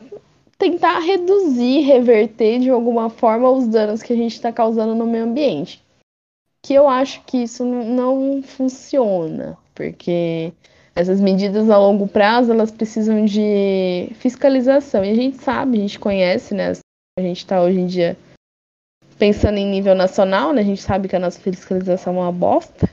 tentar 0.61 0.99
reduzir, 0.99 1.79
reverter 1.79 2.59
de 2.59 2.69
alguma 2.69 3.09
forma 3.09 3.49
os 3.49 3.67
danos 3.67 4.03
que 4.03 4.13
a 4.13 4.15
gente 4.15 4.33
está 4.33 4.53
causando 4.53 4.93
no 4.93 5.07
meio 5.07 5.23
ambiente. 5.23 5.83
Que 6.63 6.75
eu 6.75 6.87
acho 6.87 7.23
que 7.25 7.37
isso 7.37 7.65
não 7.65 8.43
funciona, 8.43 9.57
porque 9.73 10.53
essas 10.95 11.19
medidas 11.19 11.67
a 11.67 11.79
longo 11.79 12.07
prazo 12.07 12.51
elas 12.51 12.69
precisam 12.69 13.25
de 13.25 14.11
fiscalização. 14.19 15.03
E 15.03 15.09
a 15.09 15.15
gente 15.15 15.37
sabe, 15.37 15.79
a 15.79 15.81
gente 15.81 15.97
conhece, 15.97 16.53
né? 16.53 16.73
A 17.17 17.21
gente 17.23 17.37
está 17.37 17.59
hoje 17.59 17.79
em 17.79 17.87
dia 17.87 18.15
pensando 19.17 19.57
em 19.57 19.67
nível 19.67 19.95
nacional, 19.95 20.53
né? 20.53 20.61
A 20.61 20.65
gente 20.65 20.81
sabe 20.83 21.07
que 21.07 21.15
a 21.15 21.19
nossa 21.19 21.39
fiscalização 21.39 22.17
é 22.17 22.19
uma 22.19 22.31
bosta. 22.31 22.87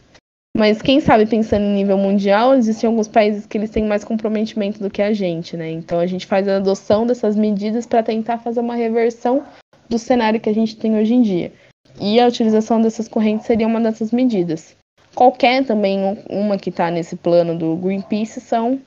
Mas 0.59 0.83
quem 0.83 0.99
sabe 0.99 1.25
pensando 1.25 1.63
em 1.63 1.73
nível 1.73 1.97
mundial, 1.97 2.53
existem 2.53 2.89
alguns 2.89 3.07
países 3.07 3.47
que 3.47 3.57
eles 3.57 3.71
têm 3.71 3.87
mais 3.87 4.03
comprometimento 4.03 4.81
do 4.81 4.91
que 4.91 5.01
a 5.01 5.13
gente, 5.13 5.57
né? 5.57 5.71
Então 5.71 6.01
a 6.01 6.07
gente 6.07 6.27
faz 6.27 6.49
a 6.49 6.57
adoção 6.57 7.07
dessas 7.07 7.37
medidas 7.37 7.87
para 7.87 8.03
tentar 8.03 8.39
fazer 8.39 8.59
uma 8.59 8.75
reversão 8.75 9.47
do 9.89 9.97
cenário 10.01 10.41
que 10.41 10.49
a 10.49 10.53
gente 10.53 10.77
tem 10.77 10.99
hoje 10.99 11.15
em 11.15 11.23
dia. 11.23 11.53
E 12.01 12.19
a 12.19 12.27
utilização 12.27 12.83
dessas 12.83 13.07
correntes 13.07 13.47
seria 13.47 13.69
uma 13.69 13.81
dessas 13.81 14.11
medidas. 14.11 14.77
Qualquer 15.15 15.65
também 15.65 16.01
uma 16.29 16.59
que 16.59 16.71
está 16.71 16.91
nesse 16.91 17.15
plano 17.15 17.57
do 17.57 17.77
Greenpeace 17.77 18.41
são 18.41 18.81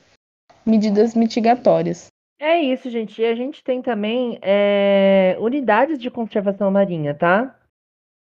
medidas 0.66 1.14
mitigatórias. 1.14 2.08
É 2.38 2.60
isso, 2.60 2.90
gente. 2.90 3.22
E 3.22 3.24
a 3.24 3.34
gente 3.34 3.64
tem 3.64 3.80
também 3.80 4.38
é, 4.42 5.38
unidades 5.40 5.98
de 5.98 6.10
conservação 6.10 6.70
marinha, 6.70 7.14
tá? 7.14 7.58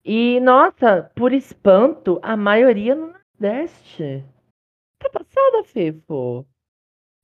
E, 0.05 0.39
nossa, 0.41 1.09
por 1.15 1.33
espanto, 1.33 2.19
a 2.21 2.37
maioria 2.37 2.93
não 2.93 3.20
Nordeste? 3.41 4.23
Tá 4.99 5.09
passada, 5.09 5.63
Fefo? 5.65 6.45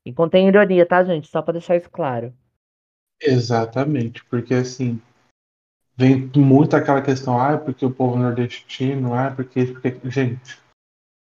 E 0.04 0.12
contém 0.12 0.48
ironia, 0.48 0.84
tá, 0.84 1.04
gente? 1.04 1.28
Só 1.28 1.44
pra 1.44 1.52
deixar 1.52 1.76
isso 1.76 1.92
claro. 1.92 2.34
Exatamente, 3.22 4.26
porque 4.26 4.56
assim, 4.56 5.00
vem 5.96 6.32
muito 6.36 6.76
aquela 6.76 7.04
questão, 7.04 7.40
ah, 7.40 7.56
porque 7.56 7.86
o 7.86 7.94
povo 7.94 8.18
nordestino, 8.18 9.14
ah, 9.14 9.32
porque 9.32 9.60
isso, 9.60 9.74
porque. 9.74 10.10
Gente. 10.10 10.60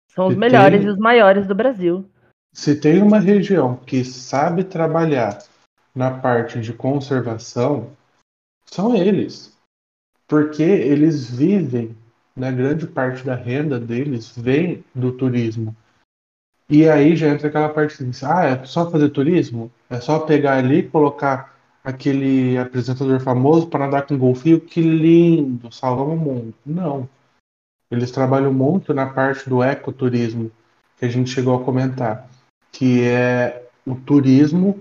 São 0.09 0.29
os 0.29 0.35
melhores 0.35 0.81
tem, 0.81 0.89
e 0.89 0.93
os 0.93 0.99
maiores 0.99 1.47
do 1.47 1.55
Brasil. 1.55 2.11
Se 2.55 2.81
tem 2.81 3.03
uma 3.03 3.19
região 3.19 3.77
que 3.77 4.03
sabe 4.03 4.65
trabalhar 4.65 5.45
na 5.95 6.19
parte 6.21 6.59
de 6.59 6.73
conservação, 6.73 7.95
são 8.65 8.97
eles. 8.97 9.55
Porque 10.27 10.63
eles 10.63 11.31
vivem 11.31 11.95
né, 12.41 12.51
grande 12.51 12.87
parte 12.87 13.25
da 13.25 13.35
renda 13.35 13.79
deles 13.79 14.33
vem 14.37 14.85
do 14.95 15.13
turismo. 15.13 15.77
E 16.69 16.89
aí 16.89 17.17
já 17.17 17.29
entra 17.29 17.49
aquela 17.49 17.69
parte 17.69 18.03
assim, 18.03 18.27
ah, 18.27 18.45
é 18.45 18.65
só 18.65 18.91
fazer 18.91 19.11
turismo? 19.11 19.71
É 19.89 20.01
só 20.01 20.21
pegar 20.21 20.57
ali 20.57 20.85
colocar 20.85 21.57
aquele 21.83 22.57
apresentador 22.57 23.21
famoso 23.21 23.67
para 23.67 23.87
andar 23.87 24.03
com 24.03 24.17
golfinho? 24.17 24.61
Que 24.61 24.81
lindo, 24.81 25.73
salvamos 25.73 26.15
o 26.15 26.17
mundo. 26.17 26.55
Não. 26.65 27.09
Eles 27.91 28.11
trabalham 28.11 28.53
muito 28.53 28.95
na 28.95 29.07
parte 29.07 29.49
do 29.49 29.63
ecoturismo, 29.63 30.51
que 30.97 31.05
a 31.05 31.09
gente 31.09 31.31
chegou 31.31 31.57
a 31.57 31.65
comentar, 31.65 32.31
que 32.71 33.03
é 33.03 33.67
o 33.85 33.97
turismo 33.97 34.79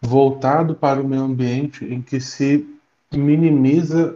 voltado 0.00 0.74
para 0.74 1.00
o 1.00 1.08
meio 1.08 1.22
ambiente, 1.22 1.84
em 1.86 2.02
que 2.02 2.20
se 2.20 2.68
minimiza 3.10 4.14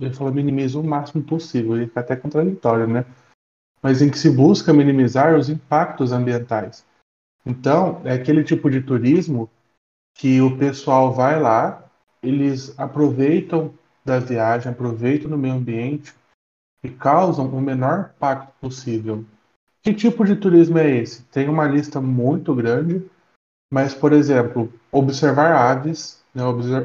ele 0.00 0.14
falou 0.14 0.32
minimiza 0.32 0.78
o 0.78 0.84
máximo 0.84 1.22
possível, 1.22 1.76
ele 1.76 1.86
fica 1.86 2.00
até 2.00 2.16
contraditório, 2.16 2.86
né? 2.86 3.04
Mas 3.82 4.02
em 4.02 4.10
que 4.10 4.18
se 4.18 4.30
busca 4.30 4.72
minimizar 4.72 5.34
os 5.34 5.48
impactos 5.48 6.12
ambientais. 6.12 6.84
Então, 7.44 8.00
é 8.04 8.12
aquele 8.12 8.44
tipo 8.44 8.70
de 8.70 8.82
turismo 8.82 9.50
que 10.14 10.40
o 10.40 10.56
pessoal 10.58 11.12
vai 11.12 11.40
lá, 11.40 11.84
eles 12.22 12.78
aproveitam 12.78 13.72
da 14.04 14.18
viagem, 14.18 14.70
aproveitam 14.70 15.30
do 15.30 15.38
meio 15.38 15.54
ambiente 15.54 16.14
e 16.82 16.88
causam 16.88 17.48
o 17.48 17.60
menor 17.60 18.12
impacto 18.16 18.52
possível. 18.60 19.24
Que 19.82 19.94
tipo 19.94 20.24
de 20.24 20.36
turismo 20.36 20.78
é 20.78 20.90
esse? 20.90 21.22
Tem 21.24 21.48
uma 21.48 21.66
lista 21.66 22.00
muito 22.00 22.54
grande, 22.54 23.08
mas, 23.72 23.94
por 23.94 24.12
exemplo, 24.12 24.72
observar 24.92 25.52
aves, 25.52 26.22
né, 26.34 26.42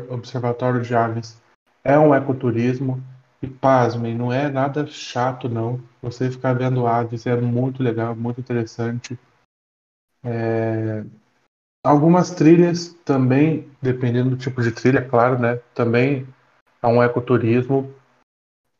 observatório 0.10 0.82
de 0.82 0.96
aves 0.96 1.38
é 1.86 1.98
um 2.00 2.14
ecoturismo. 2.14 3.02
E 3.42 3.48
pasmem, 3.48 4.16
não 4.16 4.34
é 4.34 4.50
nada 4.50 4.88
chato, 4.88 5.48
não. 5.48 5.80
Você 6.02 6.32
ficar 6.32 6.54
vendo 6.54 6.88
aves 6.88 7.28
é 7.28 7.40
muito 7.40 7.84
legal, 7.84 8.16
muito 8.16 8.42
interessante. 8.42 9.20
É... 10.24 11.06
Algumas 11.86 12.32
trilhas 12.32 12.94
também, 13.06 13.70
dependendo 13.80 14.32
do 14.32 14.38
tipo 14.38 14.64
de 14.64 14.72
trilha, 14.72 15.08
claro, 15.08 15.38
né? 15.38 15.58
Também 15.76 16.28
é 16.82 16.88
um 16.88 17.04
ecoturismo. 17.04 17.94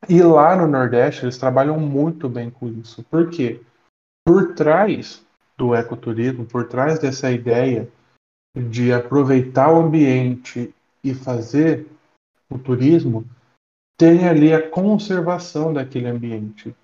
E 0.10 0.24
lá 0.24 0.56
no 0.56 0.68
Nordeste 0.68 1.26
eles 1.26 1.38
trabalham 1.38 1.80
muito 1.80 2.28
bem 2.28 2.50
com 2.50 2.68
isso. 2.68 3.04
Por 3.04 3.30
quê? 3.30 3.62
Por 4.26 4.56
trás 4.56 5.24
do 5.56 5.76
ecoturismo, 5.76 6.46
por 6.46 6.68
trás 6.68 6.98
dessa 6.98 7.32
ideia 7.32 7.88
de 8.58 8.92
aproveitar 8.92 9.72
o 9.72 9.80
ambiente 9.80 10.74
e 11.04 11.14
fazer 11.14 11.88
o 12.50 12.58
turismo, 12.58 13.26
tem 13.98 14.28
ali 14.28 14.54
a 14.54 14.70
conservação 14.70 15.74
daquele 15.74 16.08
ambiente. 16.08 16.76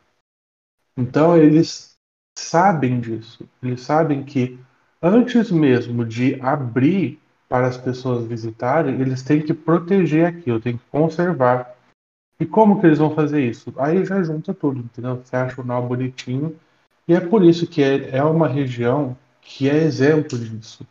Então 0.98 1.38
eles 1.38 1.98
sabem 2.38 3.00
disso. 3.00 3.48
Eles 3.62 3.82
sabem 3.82 4.24
que 4.24 4.60
antes 5.02 5.52
mesmo 5.52 6.06
de 6.06 6.40
abrir 6.42 7.20
para 7.50 7.68
as 7.68 7.78
pessoas 7.78 8.26
visitarem, 8.26 9.00
eles 9.02 9.22
têm 9.22 9.42
que 9.42 9.54
proteger 9.54 10.26
aquilo, 10.26 10.62
têm 10.62 10.78
que 10.78 10.86
conservar. 10.90 11.76
E 12.40 12.46
como 12.46 12.80
que 12.80 12.88
eles 12.88 12.98
vão 12.98 13.14
fazer 13.14 13.46
isso? 13.46 13.74
Aí 13.78 14.06
já 14.06 14.24
junta 14.24 14.54
tudo, 14.54 14.80
entendeu? 14.80 15.22
Fecha 15.26 15.62
o 15.62 15.66
nó 15.66 15.82
bonitinho. 15.82 16.58
E 17.08 17.14
é 17.14 17.20
por 17.20 17.44
isso 17.44 17.68
que 17.68 17.84
é, 17.84 18.18
é 18.18 18.24
uma 18.24 18.48
região 18.48 19.18
que 19.42 19.70
é 19.70 19.76
exemplo 19.76 20.40
disso. 20.40 20.88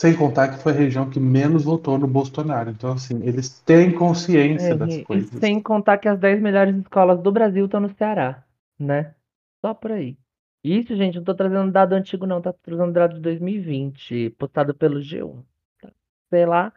Sem 0.00 0.14
contar 0.14 0.48
que 0.48 0.62
foi 0.62 0.70
a 0.70 0.76
região 0.76 1.10
que 1.10 1.18
menos 1.18 1.64
votou 1.64 1.98
no 1.98 2.06
Bolsonaro. 2.06 2.70
Então, 2.70 2.92
assim, 2.92 3.20
eles 3.24 3.58
têm 3.62 3.92
consciência 3.92 4.74
é, 4.74 4.76
das 4.76 5.02
coisas. 5.02 5.28
Sem 5.40 5.60
contar 5.60 5.98
que 5.98 6.06
as 6.08 6.20
10 6.20 6.40
melhores 6.40 6.76
escolas 6.76 7.20
do 7.20 7.32
Brasil 7.32 7.64
estão 7.64 7.80
no 7.80 7.92
Ceará, 7.96 8.44
né? 8.78 9.12
Só 9.60 9.74
por 9.74 9.90
aí. 9.90 10.16
Isso, 10.62 10.94
gente, 10.94 11.16
não 11.16 11.24
tô 11.24 11.34
trazendo 11.34 11.72
dado 11.72 11.94
antigo, 11.94 12.26
não. 12.26 12.40
Tá 12.40 12.52
trazendo 12.52 12.92
dado 12.92 13.14
de 13.14 13.20
2020, 13.20 14.30
postado 14.38 14.72
pelo 14.72 15.00
G1. 15.00 15.42
Tá? 15.82 15.90
Sei 16.30 16.46
lá, 16.46 16.72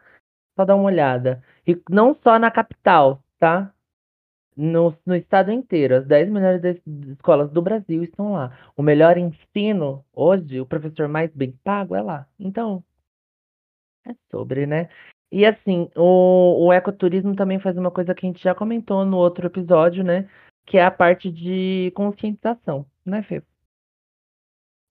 só 0.56 0.64
dá 0.64 0.74
uma 0.74 0.86
olhada. 0.86 1.44
E 1.64 1.80
não 1.88 2.16
só 2.24 2.40
na 2.40 2.50
capital, 2.50 3.22
tá? 3.38 3.72
No, 4.56 4.96
no 5.06 5.14
estado 5.14 5.52
inteiro. 5.52 5.94
As 5.94 6.04
10 6.06 6.28
melhores 6.28 6.82
escolas 7.08 7.52
do 7.52 7.62
Brasil 7.62 8.02
estão 8.02 8.32
lá. 8.32 8.58
O 8.76 8.82
melhor 8.82 9.16
ensino, 9.16 10.04
hoje, 10.12 10.60
o 10.60 10.66
professor 10.66 11.06
mais 11.06 11.32
bem 11.32 11.52
pago 11.62 11.94
é 11.94 12.02
lá. 12.02 12.26
Então, 12.36 12.82
é 14.06 14.14
sobre, 14.30 14.66
né? 14.66 14.88
E 15.30 15.46
assim, 15.46 15.88
o, 15.96 16.66
o 16.66 16.72
ecoturismo 16.72 17.34
também 17.34 17.58
faz 17.58 17.76
uma 17.76 17.90
coisa 17.90 18.14
que 18.14 18.26
a 18.26 18.28
gente 18.28 18.42
já 18.42 18.54
comentou 18.54 19.04
no 19.04 19.16
outro 19.16 19.46
episódio, 19.46 20.04
né? 20.04 20.28
Que 20.66 20.78
é 20.78 20.84
a 20.84 20.90
parte 20.90 21.30
de 21.30 21.90
conscientização, 21.94 22.86
né, 23.04 23.22
Fê? 23.22 23.42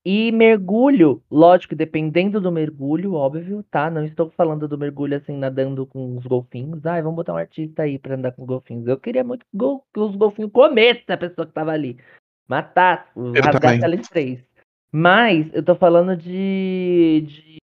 E 0.04 0.32
mergulho, 0.32 1.22
lógico, 1.30 1.76
dependendo 1.76 2.42
do 2.42 2.52
mergulho, 2.52 3.14
óbvio, 3.14 3.64
tá? 3.70 3.88
Não 3.92 4.04
estou 4.04 4.32
falando 4.32 4.68
do 4.68 4.76
mergulho 4.76 5.16
assim, 5.16 5.38
nadando 5.38 5.86
com 5.86 6.18
os 6.18 6.26
golfinhos. 6.26 6.84
Ai, 6.88 7.04
vamos 7.04 7.18
botar 7.18 7.34
um 7.34 7.38
artista 7.38 7.84
aí 7.84 8.00
pra 8.00 8.16
andar 8.16 8.32
com 8.32 8.42
os 8.42 8.48
golfinhos. 8.48 8.88
Eu 8.88 8.98
queria 8.98 9.24
muito 9.24 9.46
que 9.46 10.00
os 10.00 10.16
golfinhos 10.16 10.52
comessem 10.52 11.04
a 11.08 11.18
pessoa 11.18 11.46
que 11.46 11.54
tava 11.54 11.72
ali. 11.72 12.00
Matasse, 12.48 13.08
rasgasse 13.44 13.84
ela 13.84 13.96
em 13.96 14.02
três. 14.02 14.44
Mas 14.92 15.54
eu 15.54 15.64
tô 15.64 15.76
falando 15.76 16.18
de, 16.18 17.24
de 17.28 17.61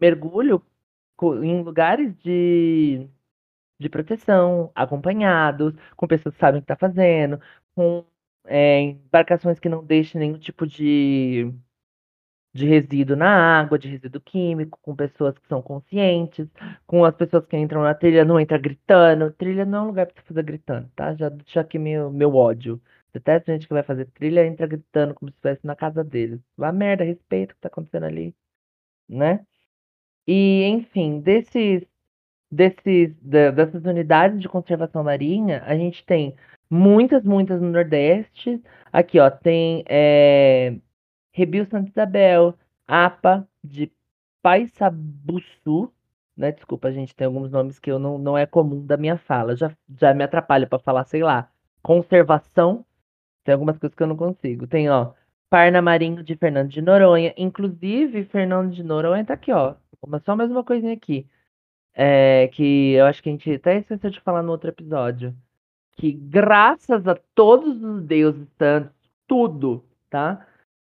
mergulho 0.00 0.62
em 1.44 1.62
lugares 1.62 2.16
de, 2.22 3.08
de 3.80 3.88
proteção, 3.90 4.72
acompanhados, 4.74 5.74
com 5.96 6.06
pessoas 6.08 6.34
que 6.34 6.40
sabem 6.40 6.60
o 6.60 6.62
que 6.62 6.68
tá 6.68 6.76
fazendo, 6.76 7.40
com 7.74 8.04
é, 8.46 8.80
embarcações 8.80 9.60
que 9.60 9.68
não 9.68 9.84
deixem 9.84 10.20
nenhum 10.20 10.38
tipo 10.38 10.66
de, 10.66 11.52
de 12.54 12.66
resíduo 12.66 13.16
na 13.16 13.60
água, 13.60 13.78
de 13.78 13.88
resíduo 13.88 14.20
químico, 14.20 14.78
com 14.82 14.94
pessoas 14.96 15.38
que 15.38 15.46
são 15.48 15.62
conscientes, 15.62 16.48
com 16.86 17.04
as 17.04 17.14
pessoas 17.14 17.46
que 17.46 17.56
entram 17.56 17.82
na 17.82 17.94
trilha, 17.94 18.24
não 18.24 18.40
entra 18.40 18.58
gritando. 18.58 19.30
Trilha 19.32 19.64
não 19.64 19.78
é 19.78 19.82
um 19.82 19.86
lugar 19.88 20.06
pra 20.06 20.14
você 20.20 20.26
fazer 20.26 20.42
gritando, 20.42 20.90
tá? 20.96 21.14
Já 21.14 21.28
deixo 21.28 21.60
aqui 21.60 21.78
meu, 21.78 22.10
meu 22.10 22.34
ódio. 22.34 22.80
Detesto 23.12 23.50
gente 23.52 23.66
que 23.66 23.72
vai 23.74 23.82
fazer 23.82 24.06
trilha 24.06 24.46
entra 24.46 24.66
gritando 24.66 25.14
como 25.14 25.30
se 25.30 25.36
estivesse 25.36 25.66
na 25.66 25.76
casa 25.76 26.02
deles. 26.04 26.40
Vá 26.56 26.72
merda, 26.72 27.04
respeita 27.04 27.52
o 27.52 27.56
que 27.56 27.60
tá 27.62 27.68
acontecendo 27.68 28.04
ali, 28.04 28.34
né? 29.08 29.46
E, 30.28 30.64
enfim, 30.66 31.20
desses, 31.20 31.84
desses, 32.50 33.14
da- 33.22 33.50
dessas 33.52 33.84
unidades 33.84 34.40
de 34.40 34.48
conservação 34.48 35.04
marinha, 35.04 35.62
a 35.66 35.76
gente 35.76 36.04
tem 36.06 36.34
muitas, 36.70 37.24
muitas 37.24 37.60
no 37.62 37.70
Nordeste. 37.70 38.62
Aqui, 38.92 39.18
ó, 39.20 39.30
tem 39.30 39.84
é, 39.88 40.76
Rebio 41.32 41.66
Santa 41.70 41.90
Isabel, 41.90 42.54
APA 42.86 43.48
de 43.64 43.92
Paissabuçu, 44.42 45.92
né? 46.36 46.52
Desculpa, 46.52 46.92
gente, 46.92 47.14
tem 47.14 47.26
alguns 47.26 47.50
nomes 47.50 47.78
que 47.78 47.90
eu 47.90 47.98
não, 47.98 48.18
não 48.18 48.38
é 48.38 48.46
comum 48.46 48.84
da 48.86 48.96
minha 48.96 49.18
fala. 49.18 49.56
Já, 49.56 49.72
já 50.00 50.14
me 50.14 50.24
atrapalha 50.24 50.66
para 50.66 50.78
falar, 50.78 51.04
sei 51.04 51.22
lá, 51.22 51.50
conservação. 51.82 52.84
Tem 53.44 53.52
algumas 53.54 53.78
coisas 53.78 53.94
que 53.96 54.02
eu 54.02 54.06
não 54.06 54.16
consigo. 54.16 54.66
Tem, 54.66 54.88
ó, 54.90 55.12
Parna 55.50 55.82
Marinho 55.82 56.22
de 56.22 56.36
Fernando 56.36 56.68
de 56.70 56.82
Noronha. 56.82 57.34
Inclusive, 57.36 58.24
Fernando 58.26 58.72
de 58.72 58.82
Noronha 58.84 59.24
tá 59.24 59.34
aqui, 59.34 59.52
ó. 59.52 59.74
Uma, 60.02 60.20
só 60.20 60.36
mais 60.36 60.50
uma 60.50 60.64
coisinha 60.64 60.92
aqui. 60.92 61.26
É, 61.94 62.48
que 62.48 62.92
eu 62.92 63.06
acho 63.06 63.22
que 63.22 63.28
a 63.28 63.32
gente 63.32 63.52
até 63.52 63.78
esqueceu 63.78 64.10
de 64.10 64.20
falar 64.20 64.42
no 64.42 64.52
outro 64.52 64.68
episódio. 64.70 65.34
Que 65.92 66.12
graças 66.12 67.06
a 67.08 67.16
todos 67.34 67.82
os 67.82 68.04
deuses 68.04 68.46
santos, 68.56 68.94
tudo, 69.26 69.84
tá? 70.08 70.46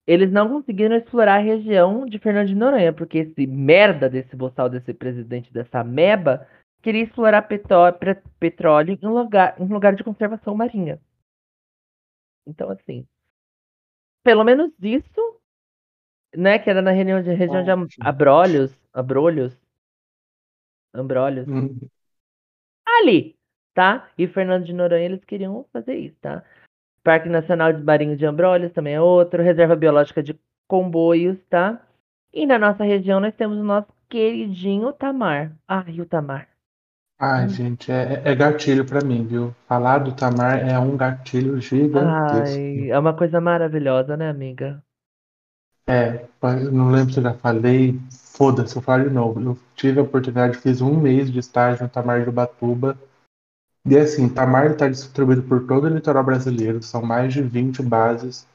Eles 0.05 0.31
não 0.31 0.49
conseguiram 0.49 0.95
explorar 0.95 1.35
a 1.35 1.43
região 1.43 2.05
de 2.05 2.19
Fernando 2.19 2.47
de 2.47 2.55
Noronha, 2.55 2.93
porque 2.93 3.19
esse 3.19 3.47
merda 3.47 4.09
desse 4.09 4.35
boçal, 4.35 4.69
desse 4.69 4.93
presidente 4.93 5.51
dessa 5.51 5.83
meba, 5.83 6.47
queria 6.81 7.03
explorar 7.03 7.41
pre- 7.43 8.21
petróleo 8.39 8.97
em 9.01 9.07
lugar, 9.07 9.59
em 9.59 9.67
lugar 9.67 9.95
de 9.95 10.03
conservação 10.03 10.55
marinha. 10.55 10.99
Então, 12.45 12.69
assim, 12.69 13.05
pelo 14.23 14.43
menos 14.43 14.71
isso, 14.81 15.26
né, 16.35 16.59
que 16.59 16.69
era 16.69 16.81
na 16.81 16.91
região 16.91 17.21
de, 17.21 17.31
região 17.33 17.63
de. 17.63 17.97
Abrolhos, 18.01 18.71
Abrolhos, 18.93 19.57
Ambrolhos, 20.93 21.47
Hum, 21.47 21.79
ali, 22.85 23.35
tá? 23.73 24.09
E 24.17 24.27
Fernando 24.27 24.65
de 24.65 24.73
Noronha, 24.73 25.05
eles 25.05 25.23
queriam 25.23 25.65
fazer 25.71 25.95
isso, 25.95 26.17
tá? 26.21 26.43
Parque 27.03 27.29
Nacional 27.29 27.71
de 27.71 27.83
Marinho 27.83 28.17
de 28.17 28.25
Ambrolhos 28.25 28.73
também 28.73 28.95
é 28.95 29.01
outro, 29.01 29.43
Reserva 29.43 29.75
Biológica 29.75 30.21
de 30.21 30.37
Comboios, 30.67 31.37
tá? 31.49 31.81
E 32.33 32.45
na 32.45 32.59
nossa 32.59 32.83
região 32.83 33.19
nós 33.19 33.33
temos 33.35 33.57
o 33.57 33.63
nosso 33.63 33.87
queridinho 34.09 34.91
Tamar. 34.93 35.55
Ai, 35.67 36.01
o 36.01 36.05
Tamar. 36.05 36.49
Ai, 37.19 37.49
gente, 37.49 37.91
é, 37.91 38.21
é 38.25 38.35
gatilho 38.35 38.85
pra 38.85 39.01
mim, 39.03 39.25
viu? 39.25 39.55
Falar 39.67 39.99
do 39.99 40.15
Tamar 40.15 40.59
é 40.59 40.77
um 40.77 40.95
gatilho 40.95 41.59
gigantesco. 41.59 42.59
Ai, 42.59 42.89
é 42.89 42.99
uma 42.99 43.15
coisa 43.15 43.41
maravilhosa, 43.41 44.15
né, 44.15 44.29
amiga? 44.29 44.83
É, 45.89 46.25
não 46.69 46.91
lembro 46.91 47.13
se 47.13 47.19
eu 47.19 47.23
já 47.23 47.33
falei, 47.33 47.97
foda-se, 48.11 48.75
eu 48.75 48.81
falo 48.81 49.05
de 49.05 49.09
novo. 49.09 49.39
Eu 49.39 49.57
tive 49.73 49.99
a 49.99 50.03
oportunidade, 50.03 50.57
fiz 50.57 50.81
um 50.81 50.99
mês 50.99 51.31
de 51.31 51.39
estágio 51.39 51.83
no 51.83 51.89
Tamar 51.89 52.21
de 52.23 52.29
Ubatuba. 52.29 52.97
E 53.85 53.97
assim, 53.97 54.27
Tamar 54.27 54.71
está 54.71 54.89
distribuído 54.89 55.43
por 55.43 55.65
todo 55.65 55.85
o 55.85 55.89
litoral 55.89 56.23
brasileiro, 56.23 56.83
são 56.83 57.01
mais 57.01 57.33
de 57.33 57.41
20 57.41 57.81
bases 57.81 58.45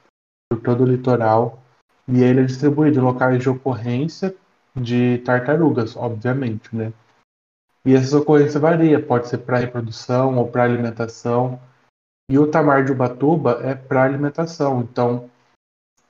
por 0.51 0.61
todo 0.61 0.85
o 0.85 0.87
litoral. 0.87 1.59
E 2.07 2.23
ele 2.23 2.41
é 2.41 2.45
distribuído 2.45 2.99
em 2.99 3.03
locais 3.03 3.43
de 3.43 3.49
ocorrência 3.49 4.35
de 4.77 5.19
tartarugas, 5.19 5.97
obviamente, 5.97 6.75
né? 6.75 6.93
E 7.85 7.95
essas 7.95 8.13
ocorrências 8.13 8.61
variam, 8.61 9.03
pode 9.03 9.29
ser 9.29 9.39
para 9.39 9.59
reprodução 9.59 10.37
ou 10.37 10.49
para 10.49 10.65
alimentação. 10.65 11.59
E 12.31 12.39
o 12.39 12.47
Tamar 12.47 12.85
de 12.85 12.93
Ubatuba 12.93 13.61
é 13.63 13.75
para 13.75 14.05
alimentação. 14.05 14.83
Então, 14.83 15.31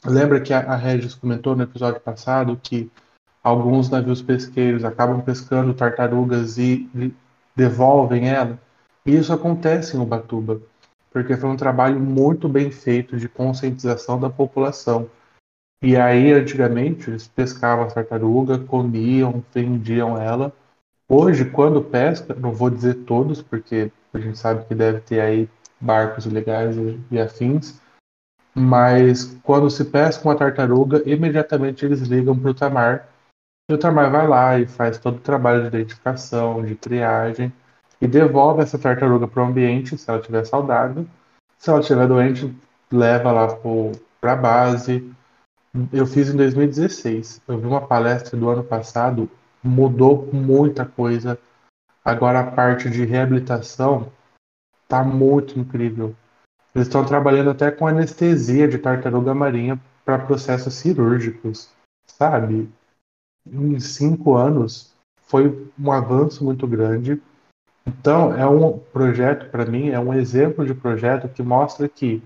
lembra 0.04 0.40
que 0.40 0.52
a, 0.52 0.60
a 0.60 0.76
Regis 0.76 1.14
comentou 1.14 1.54
no 1.54 1.62
episódio 1.62 2.00
passado 2.00 2.58
que 2.62 2.90
alguns 3.42 3.90
navios 3.90 4.22
pesqueiros 4.22 4.84
acabam 4.84 5.20
pescando 5.20 5.74
tartarugas 5.74 6.58
e, 6.58 6.88
devolvem 7.54 8.28
ela? 8.28 8.58
E 9.04 9.16
isso 9.16 9.32
acontece 9.32 9.96
em 9.96 10.00
Ubatuba, 10.00 10.60
porque 11.10 11.36
foi 11.36 11.50
um 11.50 11.56
trabalho 11.56 11.98
muito 11.98 12.48
bem 12.48 12.70
feito 12.70 13.16
de 13.16 13.28
conscientização 13.28 14.18
da 14.18 14.30
população. 14.30 15.08
E 15.82 15.96
aí, 15.96 16.32
antigamente, 16.32 17.10
eles 17.10 17.26
pescavam 17.26 17.84
a 17.84 17.90
tartaruga, 17.90 18.58
comiam, 18.58 19.42
vendiam 19.52 20.16
ela. 20.16 20.52
Hoje, 21.08 21.44
quando 21.44 21.82
pesca, 21.82 22.34
não 22.34 22.52
vou 22.52 22.70
dizer 22.70 22.94
todos, 23.04 23.42
porque 23.42 23.90
a 24.14 24.18
gente 24.18 24.38
sabe 24.38 24.64
que 24.64 24.74
deve 24.74 25.00
ter 25.00 25.20
aí 25.20 25.48
barcos 25.80 26.24
ilegais 26.24 26.76
e 27.10 27.18
afins, 27.18 27.81
mas 28.54 29.24
quando 29.42 29.70
se 29.70 29.84
pesca 29.84 30.28
uma 30.28 30.36
tartaruga, 30.36 31.02
imediatamente 31.06 31.84
eles 31.84 32.00
ligam 32.00 32.38
para 32.38 32.50
o 32.50 32.54
Tamar. 32.54 33.08
E 33.70 33.74
o 33.74 33.78
Tamar 33.78 34.10
vai 34.10 34.26
lá 34.26 34.58
e 34.58 34.66
faz 34.66 34.98
todo 34.98 35.16
o 35.16 35.20
trabalho 35.20 35.62
de 35.62 35.68
identificação, 35.68 36.64
de 36.64 36.74
triagem, 36.74 37.52
e 38.00 38.06
devolve 38.06 38.62
essa 38.62 38.78
tartaruga 38.78 39.26
para 39.28 39.42
o 39.42 39.46
ambiente, 39.46 39.96
se 39.96 40.10
ela 40.10 40.18
estiver 40.18 40.44
saudável. 40.44 41.06
Se 41.58 41.70
ela 41.70 41.80
estiver 41.80 42.08
doente, 42.08 42.52
leva 42.90 43.30
lá 43.30 43.56
para 44.20 44.32
a 44.32 44.36
base. 44.36 45.14
Eu 45.92 46.06
fiz 46.06 46.28
em 46.28 46.36
2016. 46.36 47.40
Eu 47.46 47.58
vi 47.58 47.66
uma 47.66 47.86
palestra 47.86 48.36
do 48.36 48.48
ano 48.50 48.64
passado, 48.64 49.30
mudou 49.62 50.28
muita 50.32 50.84
coisa. 50.84 51.38
Agora 52.04 52.40
a 52.40 52.50
parte 52.50 52.90
de 52.90 53.04
reabilitação 53.04 54.12
tá 54.88 55.04
muito 55.04 55.58
incrível. 55.58 56.14
Eles 56.74 56.88
estão 56.88 57.04
trabalhando 57.04 57.50
até 57.50 57.70
com 57.70 57.86
anestesia 57.86 58.66
de 58.66 58.78
tartaruga 58.78 59.34
marinha 59.34 59.80
para 60.04 60.18
processos 60.18 60.74
cirúrgicos, 60.74 61.70
sabe? 62.06 62.70
Em 63.46 63.78
cinco 63.78 64.36
anos 64.36 64.94
foi 65.22 65.70
um 65.78 65.92
avanço 65.92 66.44
muito 66.44 66.66
grande. 66.66 67.20
Então 67.86 68.34
é 68.34 68.46
um 68.46 68.78
projeto 68.78 69.50
para 69.50 69.66
mim 69.66 69.90
é 69.90 69.98
um 69.98 70.14
exemplo 70.14 70.64
de 70.64 70.74
projeto 70.74 71.28
que 71.28 71.42
mostra 71.42 71.88
que 71.88 72.22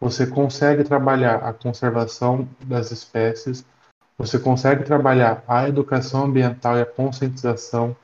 você 0.00 0.26
consegue 0.26 0.84
trabalhar 0.84 1.36
a 1.36 1.52
conservação 1.52 2.48
das 2.64 2.90
espécies, 2.90 3.64
você 4.18 4.38
consegue 4.38 4.84
trabalhar 4.84 5.42
a 5.46 5.68
educação 5.68 6.24
ambiental 6.24 6.76
e 6.76 6.82
a 6.82 6.86
conscientização 6.86 7.96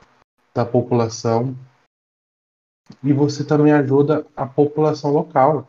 da 0.53 0.65
população 0.65 1.55
e 3.03 3.13
você 3.13 3.43
também 3.43 3.71
ajuda 3.71 4.25
a 4.35 4.45
população 4.45 5.11
local, 5.11 5.67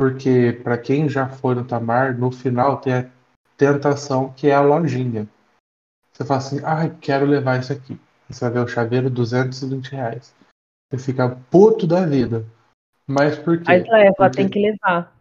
porque 0.00 0.58
para 0.64 0.78
quem 0.78 1.10
já 1.10 1.28
foi 1.28 1.54
no 1.54 1.62
Tamar, 1.62 2.16
no 2.16 2.32
final 2.32 2.78
tem 2.78 2.94
a 2.94 3.10
tentação 3.58 4.32
que 4.32 4.48
é 4.48 4.54
a 4.54 4.62
lojinha. 4.62 5.28
Você 6.10 6.24
fala 6.24 6.38
assim, 6.40 6.58
ah, 6.64 6.88
quero 6.88 7.26
levar 7.26 7.60
isso 7.60 7.70
aqui. 7.70 8.00
Você 8.26 8.40
vai 8.46 8.50
ver 8.54 8.60
o 8.60 8.66
chaveiro 8.66 9.10
220 9.10 9.92
reais. 9.92 10.34
Você 10.90 11.04
fica 11.04 11.28
puto 11.50 11.86
da 11.86 12.06
vida. 12.06 12.46
Mas 13.06 13.38
por 13.38 13.58
quê? 13.58 13.64
Mas 13.66 13.86
leva, 13.88 14.14
Porque- 14.16 14.36
tem 14.36 14.48
que 14.48 14.58
levar. 14.70 15.14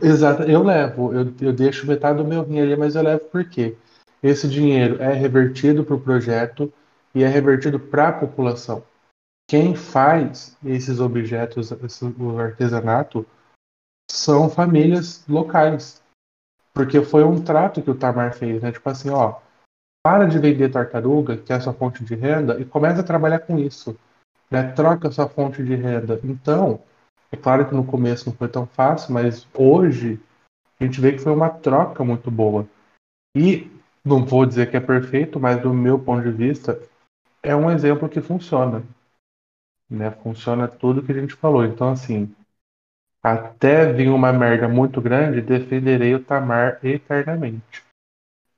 Exato, 0.00 0.44
eu 0.44 0.62
levo, 0.62 1.12
eu, 1.12 1.34
eu 1.40 1.52
deixo 1.52 1.84
metade 1.84 2.18
do 2.18 2.24
meu 2.24 2.44
rim 2.44 2.60
ali, 2.60 2.76
mas 2.76 2.94
eu 2.94 3.02
levo 3.02 3.24
por 3.24 3.44
quê? 3.44 3.76
Esse 4.22 4.48
dinheiro 4.48 5.02
é 5.02 5.12
revertido 5.12 5.82
para 5.82 5.96
o 5.96 6.00
projeto 6.00 6.72
e 7.12 7.24
é 7.24 7.26
revertido 7.26 7.80
para 7.80 8.10
a 8.10 8.12
população. 8.12 8.84
Quem 9.48 9.74
faz 9.74 10.56
esses 10.64 11.00
objetos, 11.00 11.72
esse, 11.72 12.04
o 12.04 12.38
artesanato, 12.38 13.26
são 14.10 14.48
famílias 14.48 15.26
locais. 15.28 16.02
Porque 16.72 17.02
foi 17.02 17.22
um 17.22 17.42
trato 17.42 17.82
que 17.82 17.90
o 17.90 17.94
Tamar 17.94 18.34
fez, 18.34 18.62
né? 18.62 18.72
Tipo 18.72 18.88
assim, 18.90 19.10
ó, 19.10 19.40
para 20.04 20.26
de 20.26 20.38
vender 20.38 20.70
tartaruga, 20.70 21.36
que 21.36 21.52
é 21.52 21.56
a 21.56 21.60
sua 21.60 21.72
fonte 21.72 22.04
de 22.04 22.14
renda, 22.14 22.60
e 22.60 22.64
começa 22.64 23.00
a 23.00 23.04
trabalhar 23.04 23.38
com 23.40 23.58
isso. 23.58 23.96
Né? 24.50 24.72
Troca 24.72 25.08
a 25.08 25.12
sua 25.12 25.28
fonte 25.28 25.64
de 25.64 25.74
renda. 25.74 26.20
Então, 26.22 26.82
é 27.32 27.36
claro 27.36 27.66
que 27.66 27.74
no 27.74 27.86
começo 27.86 28.28
não 28.28 28.36
foi 28.36 28.48
tão 28.48 28.66
fácil, 28.66 29.14
mas 29.14 29.46
hoje 29.54 30.20
a 30.78 30.84
gente 30.84 31.00
vê 31.00 31.12
que 31.12 31.20
foi 31.20 31.32
uma 31.32 31.48
troca 31.48 32.04
muito 32.04 32.30
boa. 32.30 32.68
E 33.36 33.70
não 34.04 34.24
vou 34.24 34.44
dizer 34.44 34.70
que 34.70 34.76
é 34.76 34.80
perfeito, 34.80 35.40
mas 35.40 35.60
do 35.62 35.72
meu 35.72 35.98
ponto 35.98 36.22
de 36.22 36.30
vista, 36.30 36.78
é 37.42 37.56
um 37.56 37.70
exemplo 37.70 38.08
que 38.08 38.20
funciona. 38.20 38.84
Né? 39.88 40.10
Funciona 40.10 40.68
tudo 40.68 41.02
que 41.02 41.12
a 41.12 41.20
gente 41.20 41.34
falou. 41.34 41.64
Então, 41.64 41.88
assim, 41.88 42.34
até 43.24 43.90
vir 43.90 44.10
uma 44.10 44.30
merda 44.34 44.68
muito 44.68 45.00
grande, 45.00 45.40
defenderei 45.40 46.14
o 46.14 46.22
Tamar 46.22 46.78
eternamente. 46.84 47.82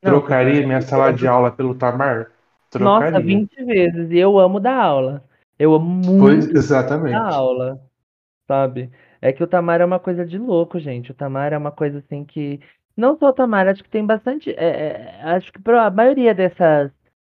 Não, 0.02 0.10
Trocaria 0.10 0.66
minha 0.66 0.82
sala 0.82 1.12
de 1.12 1.28
aula 1.28 1.52
pelo 1.52 1.72
Tamar? 1.72 2.32
Trocaria. 2.68 3.12
Nossa, 3.12 3.24
20 3.24 3.64
vezes. 3.64 4.10
E 4.10 4.18
eu 4.18 4.36
amo 4.40 4.58
dar 4.58 4.74
aula. 4.74 5.24
Eu 5.56 5.72
amo 5.72 6.18
Pois, 6.18 6.46
muito 6.46 6.58
exatamente. 6.58 7.12
dar 7.12 7.32
aula, 7.32 7.80
sabe? 8.48 8.90
É 9.22 9.32
que 9.32 9.42
o 9.42 9.46
Tamar 9.46 9.80
é 9.80 9.84
uma 9.84 10.00
coisa 10.00 10.26
de 10.26 10.36
louco, 10.36 10.80
gente. 10.80 11.12
O 11.12 11.14
Tamar 11.14 11.52
é 11.52 11.58
uma 11.58 11.70
coisa 11.70 11.98
assim 11.98 12.24
que. 12.24 12.60
Não 12.96 13.16
só 13.16 13.28
o 13.28 13.32
Tamar, 13.32 13.68
acho 13.68 13.84
que 13.84 13.90
tem 13.90 14.04
bastante. 14.04 14.50
é, 14.50 14.64
é, 14.64 15.22
acho 15.22 15.52
que 15.52 15.60
a 15.70 15.90
maioria 15.90 16.34
dessas, 16.34 16.90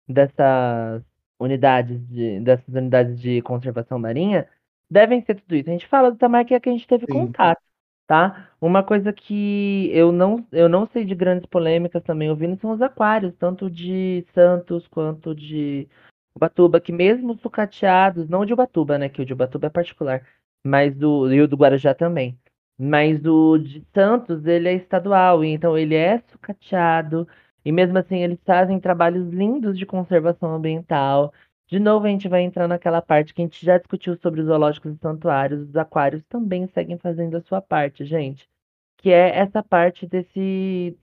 dessas 0.07 1.01
unidades 1.39 2.05
de, 2.09 2.41
dessas 2.41 2.67
unidades 2.67 3.19
de 3.21 3.41
conservação 3.41 3.97
marinha 3.97 4.47
devem 4.91 5.23
ser 5.23 5.35
tudo 5.35 5.55
isso. 5.55 5.69
A 5.69 5.73
gente 5.73 5.87
fala 5.87 6.11
do 6.11 6.17
Tamar 6.17 6.45
que 6.45 6.53
é 6.53 6.59
que 6.59 6.69
a 6.69 6.73
gente 6.73 6.87
teve 6.87 7.07
Sim. 7.07 7.13
contato, 7.13 7.61
tá? 8.07 8.51
Uma 8.59 8.83
coisa 8.83 9.13
que 9.13 9.89
eu 9.93 10.11
não, 10.11 10.45
eu 10.51 10.67
não 10.69 10.85
sei 10.87 11.05
de 11.05 11.15
grandes 11.15 11.45
polêmicas 11.47 12.03
também 12.03 12.29
ouvindo 12.29 12.59
são 12.59 12.71
os 12.71 12.81
aquários, 12.81 13.33
tanto 13.37 13.69
de 13.71 14.25
Santos 14.33 14.87
quanto 14.87 15.33
de 15.33 15.87
Ubatuba, 16.35 16.81
que 16.81 16.91
mesmo 16.91 17.35
sucateados, 17.37 18.27
não 18.29 18.41
o 18.41 18.45
de 18.45 18.53
Ubatuba, 18.53 18.97
né? 18.97 19.09
Que 19.09 19.21
o 19.21 19.25
de 19.25 19.33
Ubatuba 19.33 19.67
é 19.67 19.69
particular, 19.69 20.27
mas 20.63 20.95
do, 20.95 21.31
e 21.33 21.41
o 21.41 21.47
do 21.47 21.55
Guarujá 21.57 21.93
também. 21.93 22.37
Mas 22.77 23.23
o 23.25 23.57
de 23.57 23.85
Santos, 23.93 24.45
ele 24.45 24.67
é 24.69 24.73
estadual, 24.73 25.43
então 25.43 25.77
ele 25.77 25.95
é 25.95 26.19
sucateado, 26.29 27.27
e 27.63 27.71
mesmo 27.71 27.97
assim 27.97 28.17
eles 28.23 28.39
fazem 28.45 28.79
trabalhos 28.79 29.29
lindos 29.29 29.77
de 29.77 29.85
conservação 29.85 30.53
ambiental. 30.55 31.31
De 31.71 31.79
novo, 31.79 32.05
a 32.05 32.09
gente 32.09 32.27
vai 32.27 32.41
entrar 32.41 32.67
naquela 32.67 33.01
parte 33.01 33.33
que 33.33 33.41
a 33.41 33.45
gente 33.45 33.65
já 33.65 33.77
discutiu 33.77 34.17
sobre 34.17 34.41
os 34.41 34.47
zoológicos 34.47 34.93
e 34.93 34.97
santuários. 34.97 35.69
Os 35.69 35.75
aquários 35.75 36.21
também 36.25 36.67
seguem 36.67 36.97
fazendo 36.97 37.37
a 37.37 37.41
sua 37.41 37.61
parte, 37.61 38.03
gente. 38.05 38.49
Que 38.97 39.09
é 39.11 39.37
essa 39.37 39.63
parte 39.63 40.05
desse, 40.05 40.97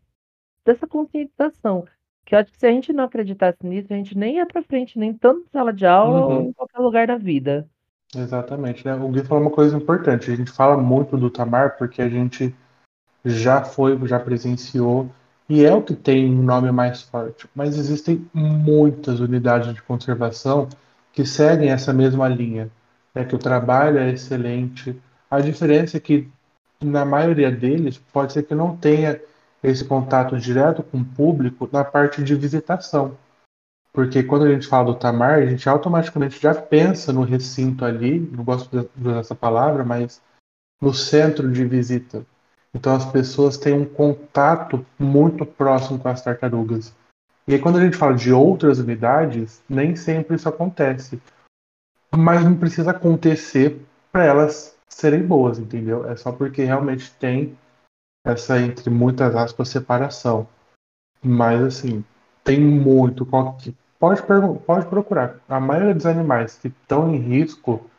dessa 0.64 0.86
conscientização. 0.86 1.86
Que 2.26 2.34
eu 2.34 2.40
acho 2.40 2.52
que 2.52 2.58
se 2.58 2.66
a 2.66 2.70
gente 2.70 2.92
não 2.92 3.04
acreditasse 3.04 3.58
nisso, 3.64 3.92
a 3.92 3.96
gente 3.96 4.16
nem 4.16 4.36
ia 4.36 4.46
pra 4.46 4.62
frente, 4.62 4.98
nem 4.98 5.14
tanto 5.14 5.40
em 5.46 5.50
sala 5.50 5.72
de 5.72 5.86
aula 5.86 6.26
ou 6.26 6.32
Uhum. 6.32 6.48
em 6.50 6.52
qualquer 6.52 6.78
lugar 6.80 7.06
da 7.06 7.16
vida. 7.16 7.68
Exatamente, 8.14 8.84
né? 8.86 8.94
O 8.94 9.08
Gui 9.08 9.22
falou 9.24 9.44
uma 9.44 9.50
coisa 9.50 9.76
importante. 9.76 10.30
A 10.30 10.36
gente 10.36 10.50
fala 10.50 10.76
muito 10.76 11.16
do 11.16 11.30
Tamar 11.30 11.76
porque 11.78 12.02
a 12.02 12.08
gente 12.08 12.54
já 13.24 13.64
foi, 13.64 13.96
já 14.06 14.20
presenciou 14.20 15.10
e 15.48 15.64
é 15.64 15.74
o 15.74 15.82
que 15.82 15.94
tem 15.94 16.30
um 16.30 16.42
nome 16.42 16.70
mais 16.70 17.02
forte. 17.02 17.48
Mas 17.54 17.76
existem 17.78 18.28
muitas 18.34 19.20
unidades 19.20 19.72
de 19.74 19.82
conservação 19.82 20.68
que 21.12 21.24
seguem 21.24 21.70
essa 21.70 21.92
mesma 21.92 22.28
linha, 22.28 22.70
né? 23.14 23.24
Que 23.24 23.34
o 23.34 23.38
trabalho 23.38 23.98
é 23.98 24.10
excelente. 24.10 25.00
A 25.30 25.40
diferença 25.40 25.96
é 25.96 26.00
que 26.00 26.28
na 26.82 27.04
maioria 27.04 27.50
deles 27.50 27.98
pode 28.12 28.32
ser 28.32 28.44
que 28.44 28.54
não 28.54 28.76
tenha 28.76 29.20
esse 29.62 29.84
contato 29.84 30.38
direto 30.38 30.82
com 30.82 30.98
o 30.98 31.04
público 31.04 31.68
na 31.72 31.82
parte 31.82 32.22
de 32.22 32.34
visitação. 32.34 33.16
Porque 33.92 34.22
quando 34.22 34.44
a 34.44 34.52
gente 34.52 34.66
fala 34.66 34.92
do 34.92 34.94
Tamar, 34.94 35.38
a 35.38 35.46
gente 35.46 35.68
automaticamente 35.68 36.40
já 36.40 36.54
pensa 36.54 37.12
no 37.12 37.22
recinto 37.22 37.84
ali, 37.84 38.20
não 38.20 38.44
gosto 38.44 38.70
de 38.70 39.08
usar 39.08 39.18
essa 39.18 39.34
palavra, 39.34 39.82
mas 39.82 40.22
no 40.80 40.94
centro 40.94 41.50
de 41.50 41.64
visita. 41.64 42.24
Então 42.78 42.94
as 42.94 43.04
pessoas 43.04 43.56
têm 43.56 43.72
um 43.72 43.84
contato 43.84 44.86
muito 44.96 45.44
próximo 45.44 45.98
com 45.98 46.08
as 46.08 46.22
tartarugas. 46.22 46.94
E 47.46 47.54
aí 47.54 47.60
quando 47.60 47.78
a 47.78 47.84
gente 47.84 47.96
fala 47.96 48.14
de 48.14 48.32
outras 48.32 48.78
unidades, 48.78 49.60
nem 49.68 49.96
sempre 49.96 50.36
isso 50.36 50.48
acontece. 50.48 51.20
Mas 52.16 52.44
não 52.44 52.54
precisa 52.54 52.92
acontecer 52.92 53.84
para 54.12 54.24
elas 54.24 54.76
serem 54.88 55.26
boas, 55.26 55.58
entendeu? 55.58 56.08
É 56.08 56.14
só 56.14 56.30
porque 56.30 56.62
realmente 56.62 57.12
tem 57.14 57.58
essa, 58.24 58.60
entre 58.60 58.88
muitas 58.90 59.34
aspas, 59.34 59.68
separação. 59.68 60.46
Mas 61.20 61.60
assim, 61.60 62.04
tem 62.44 62.60
muito. 62.60 63.26
Pode, 63.26 63.76
pode 63.98 64.86
procurar. 64.86 65.40
A 65.48 65.58
maioria 65.58 65.94
dos 65.94 66.06
animais 66.06 66.56
que 66.56 66.68
estão 66.68 67.12
em 67.12 67.18
risco, 67.18 67.90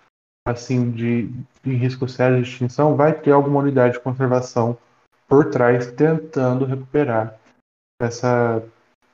assim, 0.47 0.91
de 0.91 1.29
em 1.65 1.75
risco 1.75 2.07
sério 2.07 2.41
de 2.41 2.49
extinção, 2.49 2.95
vai 2.95 3.13
ter 3.13 3.31
alguma 3.31 3.59
unidade 3.59 3.93
de 3.93 3.99
conservação 3.99 4.77
por 5.27 5.49
trás 5.49 5.91
tentando 5.91 6.65
recuperar 6.65 7.37
essa 8.01 8.63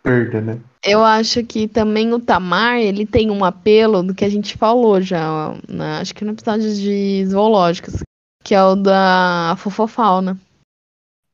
perda, 0.03 0.39
né? 0.39 0.61
Eu 0.83 1.03
acho 1.03 1.43
que 1.43 1.67
também 1.67 2.13
o 2.13 2.19
Tamar, 2.19 2.77
ele 2.77 3.05
tem 3.05 3.31
um 3.31 3.43
apelo 3.43 4.03
do 4.03 4.13
que 4.13 4.23
a 4.23 4.29
gente 4.29 4.55
falou 4.57 5.01
já, 5.01 5.55
na- 5.67 5.99
acho 5.99 6.13
que 6.13 6.23
no 6.23 6.31
episódio 6.31 6.73
de 6.73 7.25
zoológicos, 7.25 8.03
que 8.43 8.53
é 8.53 8.63
o 8.63 8.75
da 8.75 9.55
fofofauna. 9.57 10.39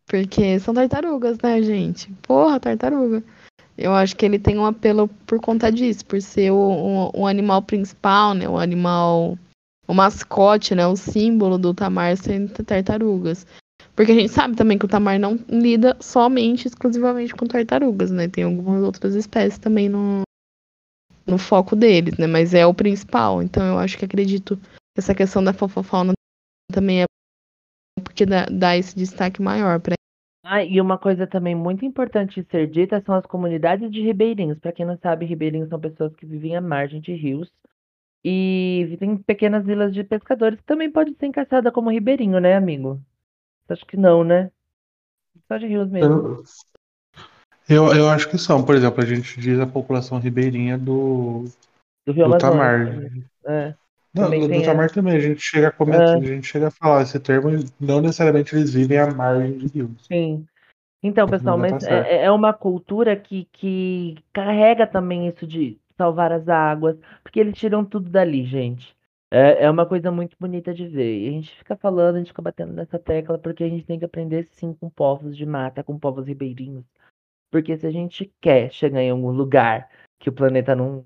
Porque 0.08 0.60
são 0.60 0.74
tartarugas, 0.74 1.38
né, 1.40 1.62
gente? 1.62 2.12
Porra, 2.22 2.60
tartaruga. 2.60 3.24
Eu 3.78 3.94
acho 3.94 4.16
que 4.16 4.26
ele 4.26 4.38
tem 4.40 4.58
um 4.58 4.66
apelo 4.66 5.08
por 5.26 5.40
conta 5.40 5.72
disso, 5.72 6.06
por 6.06 6.22
ser 6.22 6.52
o, 6.52 6.56
o, 6.56 7.22
o 7.22 7.28
animal 7.28 7.62
principal, 7.62 8.34
né? 8.34 8.48
O 8.48 8.58
animal, 8.58 9.38
o 9.92 9.94
mascote, 9.94 10.74
né? 10.74 10.88
O 10.88 10.96
símbolo 10.96 11.58
do 11.58 11.74
Tamar 11.74 12.16
sendo 12.16 12.64
tartarugas. 12.64 13.46
Porque 13.94 14.14
a 14.14 14.16
gente 14.16 14.30
sabe 14.30 14.56
também 14.56 14.78
que 14.78 14.86
o 14.86 14.88
Tamar 14.88 15.20
não 15.20 15.38
lida 15.50 15.98
somente, 16.00 16.66
exclusivamente 16.66 17.36
com 17.36 17.46
tartarugas, 17.46 18.10
né? 18.10 18.30
Tem 18.30 18.46
algumas 18.46 18.82
outras 18.84 19.16
espécies 19.16 19.60
também 19.60 19.90
no, 19.90 20.22
no 21.28 21.38
foco 21.38 21.76
deles, 21.76 22.18
né? 22.18 22.26
Mas 22.26 22.54
é 22.54 22.66
o 22.66 22.74
principal. 22.74 23.44
Então 23.44 23.66
eu 23.66 23.78
acho 23.78 23.98
que 23.98 24.06
acredito 24.06 24.56
que 24.56 25.00
essa 25.00 25.14
questão 25.14 25.44
da 25.44 25.52
fofofauna 25.52 26.14
também 26.72 27.02
é 27.02 27.06
porque 28.02 28.26
dá, 28.26 28.46
dá 28.46 28.78
esse 28.78 28.96
destaque 28.96 29.42
maior 29.42 29.82
pra 29.82 29.96
Ah, 30.46 30.64
e 30.64 30.80
uma 30.80 30.98
coisa 30.98 31.28
também 31.28 31.54
muito 31.54 31.84
importante 31.84 32.42
de 32.42 32.50
ser 32.50 32.66
dita 32.66 33.04
são 33.06 33.14
as 33.14 33.26
comunidades 33.26 33.92
de 33.92 34.02
ribeirinhos. 34.02 34.58
Para 34.58 34.72
quem 34.72 34.86
não 34.86 34.98
sabe, 35.00 35.26
ribeirinhos 35.26 35.68
são 35.68 35.78
pessoas 35.78 36.16
que 36.16 36.26
vivem 36.26 36.56
à 36.56 36.62
margem 36.62 37.02
de 37.02 37.14
rios 37.14 37.52
e 38.24 38.86
vivem 38.90 39.12
em 39.12 39.18
pequenas 39.18 39.66
vilas 39.66 39.94
de 39.94 40.04
pescadores, 40.04 40.60
que 40.60 40.66
também 40.66 40.92
pode 40.92 41.16
ser 41.16 41.26
encaixada 41.26 41.72
como 41.72 41.90
ribeirinho, 41.90 42.40
né, 42.40 42.56
amigo? 42.56 43.02
Acho 43.68 43.86
que 43.86 43.98
não, 43.98 44.24
né? 44.24 44.52
Só 45.48 45.58
de 45.58 45.66
rios 45.66 45.90
mesmo. 45.90 46.44
Eu, 47.70 47.94
eu, 47.94 48.10
acho 48.10 48.30
que 48.30 48.38
são. 48.38 48.64
Por 48.64 48.76
exemplo, 48.76 49.02
a 49.02 49.06
gente 49.06 49.40
diz 49.40 49.60
a 49.60 49.66
população 49.66 50.20
ribeirinha 50.20 50.78
do, 50.78 51.46
Do 52.06 52.12
Rio 52.12 52.28
do. 52.28 52.38
Tamar. 52.38 53.02
É. 53.46 53.74
Não, 54.14 54.26
Também 54.26 54.42
do, 54.42 54.48
do 54.48 54.52
tem 54.52 54.64
Tamar 54.64 54.92
também. 54.92 55.16
A 55.16 55.20
gente 55.20 55.42
chega 55.42 55.70
a 55.70 55.72
comentar, 55.72 56.16
É. 56.16 56.20
a 56.20 56.22
gente 56.22 56.48
chega 56.48 56.68
a 56.68 56.72
falar 56.72 57.04
esse 57.04 57.18
termo, 57.20 57.50
não 57.80 58.02
necessariamente 58.02 58.54
eles 58.54 58.74
vivem 58.74 58.98
à 58.98 59.10
margem 59.10 59.58
de 59.58 59.68
rios. 59.68 60.06
Sim. 60.06 60.46
Então, 61.02 61.28
pessoal, 61.28 61.58
Mas 61.58 61.84
certo. 61.84 62.08
é, 62.08 62.26
é 62.26 62.32
uma 62.32 62.54
cultura 62.54 63.16
que, 63.16 63.48
que 63.54 64.18
carrega 64.32 64.86
também 64.86 65.28
isso 65.28 65.48
de 65.48 65.80
salvar 66.02 66.32
as 66.32 66.50
águas, 66.50 66.98
porque 67.22 67.40
eles 67.40 67.56
tiram 67.56 67.86
tudo 67.86 68.10
dali, 68.10 68.44
gente. 68.44 68.98
É, 69.30 69.66
é 69.66 69.70
uma 69.70 69.86
coisa 69.86 70.12
muito 70.12 70.36
bonita 70.40 70.74
de 70.74 70.88
ver. 70.88 71.20
E 71.20 71.30
a 71.30 71.32
gente 71.32 71.56
fica 71.58 71.76
falando, 71.76 72.16
a 72.16 72.18
gente 72.20 72.30
fica 72.30 72.42
batendo 72.42 72.74
nessa 72.74 72.98
tecla, 72.98 73.38
porque 73.38 73.64
a 73.64 73.70
gente 73.70 73.86
tem 73.86 74.00
que 74.00 74.06
aprender 74.06 74.46
sim 74.52 74.74
com 74.74 74.90
povos 74.90 75.38
de 75.38 75.46
mata, 75.46 75.84
com 75.84 76.00
povos 76.00 76.28
ribeirinhos. 76.28 76.86
Porque 77.52 77.78
se 77.78 77.86
a 77.86 77.92
gente 77.92 78.34
quer 78.42 78.72
chegar 78.72 79.02
em 79.02 79.12
algum 79.12 79.32
lugar 79.32 79.90
que 80.20 80.30
o 80.30 80.34
planeta 80.34 80.76
não 80.76 81.06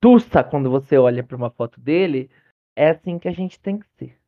tussa 0.00 0.44
quando 0.44 0.70
você 0.70 0.98
olha 0.98 1.24
para 1.24 1.36
uma 1.36 1.50
foto 1.50 1.80
dele, 1.80 2.30
é 2.76 2.90
assim 2.90 3.18
que 3.18 3.28
a 3.28 3.32
gente 3.32 3.58
tem 3.58 3.78
que 3.78 3.86
ser, 3.96 4.18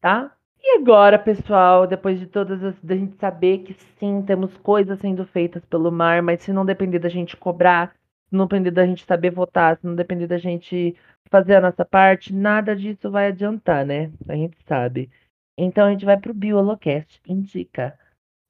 tá? 0.00 0.32
E 0.60 0.76
agora, 0.78 1.18
pessoal, 1.18 1.86
depois 1.86 2.20
de 2.20 2.26
todas 2.26 2.62
as. 2.62 2.78
da 2.82 2.96
gente 2.96 3.16
saber 3.16 3.58
que 3.58 3.74
sim, 3.98 4.22
temos 4.22 4.56
coisas 4.58 4.98
sendo 5.00 5.24
feitas 5.26 5.64
pelo 5.64 5.90
mar, 5.90 6.22
mas 6.22 6.42
se 6.42 6.52
não 6.52 6.64
depender 6.64 6.98
da 6.98 7.08
gente 7.08 7.36
cobrar, 7.36 7.94
não 8.30 8.46
depender 8.46 8.70
da 8.70 8.86
gente 8.86 9.04
saber 9.04 9.30
votar, 9.30 9.76
se 9.78 9.86
não 9.86 9.94
depender 9.94 10.26
da 10.26 10.38
gente 10.38 10.96
fazer 11.30 11.56
a 11.56 11.60
nossa 11.60 11.84
parte, 11.84 12.32
nada 12.34 12.74
disso 12.74 13.10
vai 13.10 13.28
adiantar, 13.28 13.84
né? 13.84 14.10
A 14.28 14.34
gente 14.34 14.56
sabe. 14.66 15.10
Então 15.58 15.86
a 15.86 15.90
gente 15.90 16.04
vai 16.04 16.16
pro 16.18 16.32
Biolocast. 16.34 17.20
Indica. 17.26 17.98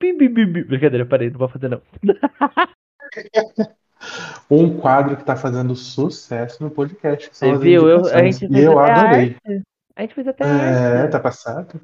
Bi, 0.01 0.12
bi, 0.17 0.29
bi, 0.29 0.47
bi. 0.47 0.64
Brincadeira, 0.64 1.05
parei, 1.07 1.31
não 1.31 1.38
vou 1.38 1.49
fazer 1.49 1.69
não. 1.69 1.83
Um 4.51 4.79
quadro 4.79 5.17
que 5.17 5.25
tá 5.25 5.35
fazendo 5.37 5.75
sucesso 5.75 6.62
no 6.62 6.71
podcast. 6.71 7.31
Você 7.33 7.57
viu? 7.59 7.88
Eu, 7.88 8.07
a 8.07 8.23
gente 8.23 8.45
E 8.45 8.49
fez 8.49 8.64
eu 8.64 8.79
até 8.79 8.93
a 8.93 9.01
adorei. 9.01 9.37
arte. 9.45 9.62
A 9.97 10.03
gente 10.03 10.14
fez 10.14 10.29
até 10.29 10.45
É, 10.45 11.01
arte. 11.03 11.11
tá 11.12 11.21
passado? 11.21 11.81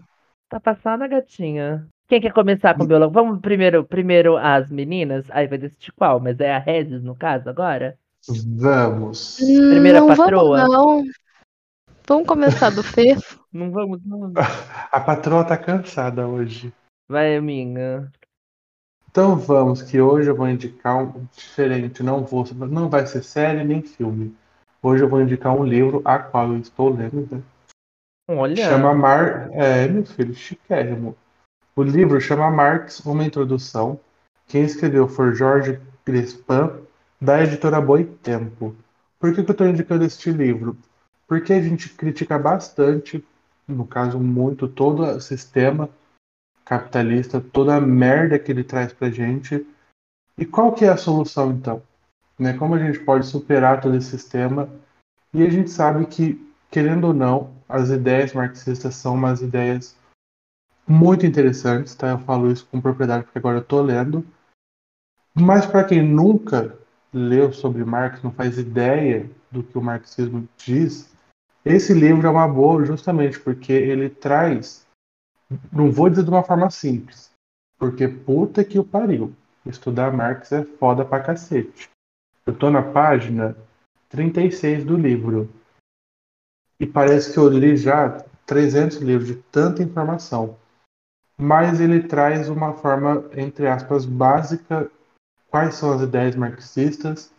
Tá 0.49 0.61
passada, 0.61 1.09
gatinha. 1.09 1.89
Quem 2.07 2.21
quer 2.21 2.33
começar 2.33 2.77
com 2.77 2.87
biologia? 2.87 3.13
Vamos 3.13 3.41
primeiro, 3.41 3.85
primeiro 3.85 4.37
as 4.37 4.71
meninas, 4.71 5.25
aí 5.31 5.47
vai 5.47 5.59
decidir 5.59 5.93
qual, 5.93 6.21
mas 6.21 6.39
é 6.39 6.55
a 6.55 6.59
Regis 6.59 7.03
no 7.03 7.15
caso 7.15 7.49
agora? 7.49 7.99
Vamos. 8.29 9.37
Primeira 9.37 10.01
não, 10.01 10.09
patroa. 10.09 10.59
Vamos, 10.59 10.73
não. 10.73 11.05
Vamos 12.07 12.27
começar 12.27 12.71
do 12.71 12.83
Fefo? 12.83 13.43
Não 13.55 13.71
vamos, 13.71 14.05
não. 14.05 14.33
A 14.91 14.99
patroa 14.99 15.45
tá 15.45 15.57
cansada 15.57 16.27
hoje. 16.27 16.75
Vai, 17.09 17.37
amiga. 17.37 18.11
Então 19.09 19.37
vamos, 19.37 19.81
que 19.81 20.01
hoje 20.01 20.29
eu 20.29 20.35
vou 20.35 20.49
indicar 20.49 20.97
um 20.97 21.25
diferente. 21.37 22.03
Não 22.03 22.25
vou, 22.25 22.45
não 22.53 22.91
vai 22.91 23.07
ser 23.07 23.23
série 23.23 23.63
nem 23.63 23.81
filme. 23.81 24.37
Hoje 24.83 25.05
eu 25.05 25.09
vou 25.09 25.23
indicar 25.23 25.55
um 25.57 25.63
livro 25.63 26.03
a 26.05 26.19
qual 26.19 26.49
eu 26.49 26.59
estou 26.59 26.89
lendo. 26.89 27.29
Né? 27.31 27.43
Olha. 28.29 28.57
Chama 28.57 28.93
Mar. 28.93 29.51
É, 29.53 29.87
meu 29.87 30.05
filho, 30.05 30.35
chiquérrimo. 30.35 31.17
O 31.77 31.83
livro 31.83 32.21
chama 32.21 32.49
Marx, 32.53 33.01
uma 33.01 33.25
introdução. 33.25 33.99
Quem 34.47 34.63
escreveu 34.63 35.09
foi 35.09 35.35
Jorge 35.35 35.81
Crespan, 36.05 36.73
da 37.21 37.43
editora 37.43 37.81
Boitempo. 37.81 38.77
Por 39.19 39.35
que, 39.35 39.43
que 39.43 39.51
eu 39.51 39.53
estou 39.53 39.67
indicando 39.67 40.05
este 40.05 40.31
livro? 40.31 40.77
Porque 41.27 41.53
a 41.53 41.61
gente 41.61 41.89
critica 41.89 42.39
bastante, 42.39 43.25
no 43.67 43.85
caso 43.85 44.21
muito, 44.21 44.69
todo 44.69 45.03
o 45.03 45.21
sistema 45.21 45.91
capitalista, 46.65 47.41
toda 47.41 47.75
a 47.75 47.81
merda 47.81 48.39
que 48.39 48.53
ele 48.53 48.63
traz 48.63 48.93
pra 48.93 49.11
gente. 49.11 49.67
E 50.39 50.47
qual 50.47 50.73
que 50.75 50.85
é 50.85 50.91
a 50.91 50.97
solução 50.97 51.51
então? 51.51 51.83
Né? 52.39 52.53
Como 52.53 52.77
a 52.77 52.79
gente 52.79 53.01
pode 53.01 53.27
superar 53.27 53.81
todo 53.81 53.97
esse 53.97 54.11
sistema? 54.11 54.69
E 55.33 55.43
a 55.43 55.51
gente 55.51 55.71
sabe 55.71 56.07
que, 56.07 56.41
querendo 56.71 57.09
ou 57.09 57.15
não, 57.15 57.51
as 57.69 57.91
ideias 57.91 58.33
marxistas 58.33 58.95
são 58.95 59.15
umas 59.15 59.43
ideias 59.43 59.97
muito 60.87 61.27
interessantes, 61.27 61.95
tá? 61.95 62.11
Eu 62.11 62.19
falo 62.19 62.51
isso 62.51 62.67
com 62.67 62.81
propriedade 62.81 63.25
porque 63.25 63.39
agora 63.39 63.59
eu 63.59 63.65
tô 63.65 63.81
lendo. 63.81 64.25
Mas 65.35 65.67
para 65.67 65.85
quem 65.85 66.03
nunca 66.03 66.79
leu 67.13 67.53
sobre 67.53 67.85
Marx, 67.85 68.23
não 68.23 68.33
faz 68.33 68.59
ideia 68.59 69.31
do 69.51 69.63
que 69.63 69.79
o 69.79 69.83
marxismo 69.83 70.49
diz, 70.57 71.13
esse 71.65 71.95
livro 71.95 72.27
é 72.27 72.31
uma 72.31 72.47
boa 72.47 72.85
justamente 72.85 73.39
porque 73.41 73.73
ele 73.73 74.11
traz, 74.11 74.87
não 75.73 75.91
vou 75.91 76.11
dizer 76.11 76.25
de 76.25 76.31
uma 76.31 76.43
forma 76.43 76.69
simples, 76.71 77.31
porque 77.79 78.07
puta 78.07 78.65
que 78.65 78.79
o 78.79 78.85
pariu. 78.85 79.33
Estudar 79.65 80.13
Marx 80.13 80.53
é 80.53 80.63
foda 80.63 81.05
pra 81.07 81.23
cacete. 81.23 81.89
Eu 82.45 82.55
tô 82.55 82.71
na 82.71 82.83
página 82.83 83.57
36 84.11 84.85
do 84.85 84.97
livro. 84.97 85.49
E 86.79 86.87
parece 86.87 87.33
que 87.33 87.39
eu 87.39 87.49
li 87.49 87.75
já 87.77 88.23
300 88.45 88.99
livros 88.99 89.29
de 89.29 89.37
tanta 89.37 89.83
informação. 89.83 90.59
Mas 91.37 91.81
ele 91.81 92.03
traz 92.05 92.49
uma 92.49 92.73
forma, 92.75 93.25
entre 93.37 93.67
aspas, 93.67 94.07
básica 94.07 94.91
quais 95.51 95.75
são 95.75 95.93
as 95.93 96.03
ideias 96.03 96.37
marxistas 96.37 97.33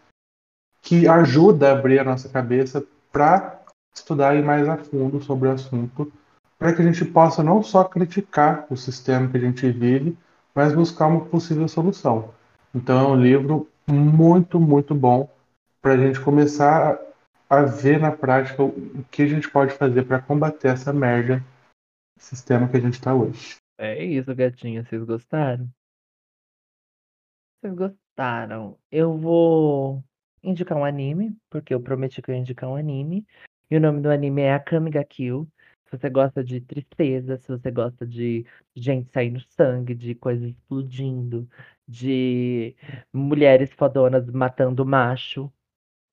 que 0.82 1.08
ajuda 1.08 1.70
a 1.70 1.78
abrir 1.78 2.00
a 2.00 2.04
nossa 2.04 2.30
cabeça 2.30 2.86
para 3.12 3.62
estudar 3.94 4.36
mais 4.44 4.68
a 4.70 4.78
fundo 4.78 5.22
sobre 5.22 5.48
o 5.48 5.52
assunto, 5.52 6.12
para 6.60 6.74
que 6.74 6.82
a 6.82 6.86
gente 6.86 7.04
possa 7.06 7.42
não 7.42 7.64
só 7.64 7.84
criticar 7.84 8.66
o 8.70 8.78
sistema 8.78 9.28
que 9.28 9.38
a 9.38 9.40
gente 9.40 9.70
vive, 9.72 10.18
mas 10.54 10.74
buscar 10.74 11.08
uma 11.08 11.26
possível 11.26 11.68
solução. 11.68 12.34
Então 12.74 13.00
é 13.00 13.08
um 13.08 13.20
livro 13.20 13.68
muito, 13.88 14.60
muito 14.60 14.94
bom 14.94 15.30
para 15.82 15.94
a 15.94 15.98
gente 15.98 16.20
começar 16.20 17.00
a 17.50 17.62
ver 17.62 18.00
na 18.00 18.12
prática 18.12 18.64
o 18.64 19.04
que 19.10 19.24
a 19.24 19.28
gente 19.28 19.50
pode 19.50 19.74
fazer 19.74 20.04
para 20.04 20.22
combater 20.22 20.70
essa 20.70 20.92
merda 20.92 21.44
sistema 22.18 22.68
que 22.68 22.78
a 22.78 22.80
gente 22.80 22.94
está 22.94 23.14
hoje. 23.14 23.56
É 23.78 24.04
isso, 24.04 24.34
gatinha. 24.34 24.84
Vocês 24.84 25.04
gostaram? 25.04 25.70
Vocês 27.62 27.74
gostaram? 27.76 28.78
Eu 28.92 29.18
vou 29.18 30.04
indicar 30.44 30.78
um 30.78 30.86
anime, 30.86 31.36
porque 31.50 31.74
eu 31.74 31.82
prometi 31.82 32.22
que 32.22 32.32
eu 32.32 32.36
ia 32.36 32.42
indicar 32.42 32.70
um 32.70 32.76
anime. 32.76 33.26
E 33.70 33.76
o 33.76 33.80
nome 33.80 34.02
do 34.02 34.10
anime 34.10 34.42
é 34.44 34.54
Akame 34.54 34.92
ga 34.92 35.04
Kill. 35.04 35.48
Se 35.86 35.98
você 35.98 36.10
gosta 36.10 36.44
de 36.44 36.62
tristeza, 36.62 37.38
se 37.38 37.48
você 37.48 37.72
gosta 37.72 38.06
de 38.06 38.46
gente 38.76 39.12
saindo 39.12 39.40
sangue, 39.50 39.94
de 39.96 40.16
coisas 40.16 40.50
explodindo, 40.50 41.50
de 41.88 42.76
mulheres 43.14 43.72
fodonas 43.74 44.26
matando 44.30 44.86
macho, 44.86 45.52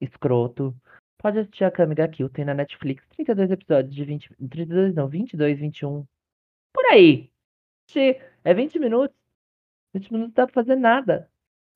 escroto, 0.01 0.75
pode 1.19 1.39
assistir 1.39 1.65
Akame 1.65 1.95
ga 1.95 2.09
Kill. 2.09 2.29
Tem 2.29 2.45
na 2.45 2.55
Netflix 2.55 3.07
32 3.11 3.51
episódios 3.51 3.95
de 3.95 4.05
20. 4.05 4.35
32 4.51 4.95
não, 4.95 5.09
22, 5.09 5.59
21. 5.59 6.07
Por 6.73 6.87
aí. 6.87 7.32
É 8.45 8.55
20 8.55 8.79
minutos. 8.79 9.17
20 9.95 10.13
minutos 10.13 10.35
dá 10.35 10.47
pra 10.47 10.55
fazer 10.55 10.77
nada. 10.77 11.29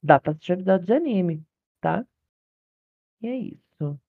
Dá 0.02 0.18
pra 0.20 0.32
assistir 0.32 0.52
episódio 0.52 0.86
de 0.86 0.92
anime, 0.92 1.42
tá? 1.80 2.04
E 3.22 3.28
é 3.28 3.36
isso. 3.36 4.00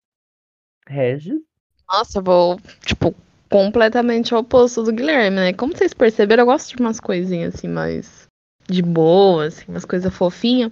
Regis? 0.87 1.41
Nossa, 1.89 2.19
eu 2.19 2.23
vou, 2.23 2.59
tipo, 2.85 3.15
completamente 3.49 4.33
ao 4.33 4.41
oposto 4.41 4.83
do 4.83 4.91
Guilherme, 4.91 5.35
né? 5.37 5.53
Como 5.53 5.75
vocês 5.75 5.93
perceberam, 5.93 6.43
eu 6.43 6.47
gosto 6.47 6.75
de 6.75 6.81
umas 6.81 6.99
coisinhas 6.99 7.55
assim, 7.55 7.67
mais 7.67 8.27
de 8.69 8.81
boa, 8.81 9.45
assim, 9.45 9.65
umas 9.67 9.85
coisas 9.85 10.13
fofinhas. 10.13 10.71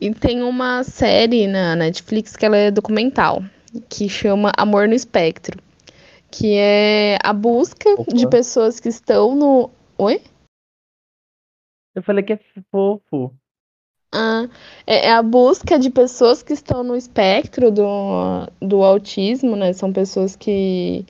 E 0.00 0.12
tem 0.14 0.42
uma 0.42 0.84
série 0.84 1.46
na 1.46 1.74
Netflix 1.76 2.36
que 2.36 2.46
ela 2.46 2.56
é 2.56 2.70
documental, 2.70 3.42
que 3.88 4.08
chama 4.08 4.52
Amor 4.56 4.88
no 4.88 4.94
Espectro. 4.94 5.60
Que 6.30 6.54
é 6.56 7.18
a 7.22 7.32
busca 7.32 7.88
Opa. 7.90 8.14
de 8.14 8.28
pessoas 8.28 8.78
que 8.80 8.88
estão 8.88 9.34
no. 9.34 9.70
Oi? 9.96 10.22
Eu 11.94 12.02
falei 12.02 12.22
que 12.22 12.32
é 12.32 12.40
fofo. 12.70 13.34
Ah, 14.12 14.48
é, 14.86 15.08
é 15.08 15.12
a 15.12 15.22
busca 15.22 15.78
de 15.78 15.90
pessoas 15.90 16.42
que 16.42 16.52
estão 16.52 16.82
no 16.82 16.96
espectro 16.96 17.70
do, 17.70 18.46
do 18.60 18.82
autismo, 18.82 19.54
né? 19.54 19.72
São 19.72 19.92
pessoas 19.92 20.34
que, 20.34 21.04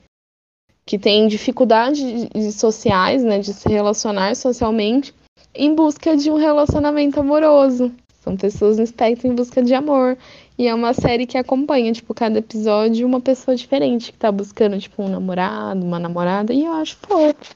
que 0.84 0.98
têm 0.98 1.28
dificuldades 1.28 2.54
sociais, 2.56 3.22
né? 3.22 3.38
De 3.38 3.52
se 3.52 3.68
relacionar 3.68 4.34
socialmente 4.34 5.14
em 5.54 5.74
busca 5.74 6.16
de 6.16 6.30
um 6.30 6.36
relacionamento 6.36 7.20
amoroso. 7.20 7.92
São 8.20 8.36
pessoas 8.36 8.76
no 8.76 8.84
espectro 8.84 9.28
em 9.28 9.34
busca 9.34 9.62
de 9.62 9.74
amor. 9.74 10.18
E 10.58 10.66
é 10.66 10.74
uma 10.74 10.92
série 10.92 11.24
que 11.24 11.38
acompanha, 11.38 11.92
tipo, 11.92 12.12
cada 12.12 12.40
episódio 12.40 13.06
uma 13.06 13.20
pessoa 13.20 13.56
diferente 13.56 14.12
que 14.12 14.18
tá 14.18 14.30
buscando, 14.32 14.78
tipo, 14.78 15.02
um 15.02 15.08
namorado, 15.08 15.84
uma 15.84 16.00
namorada. 16.00 16.52
E 16.52 16.64
eu 16.64 16.72
acho 16.72 16.96
fofo. 16.96 17.54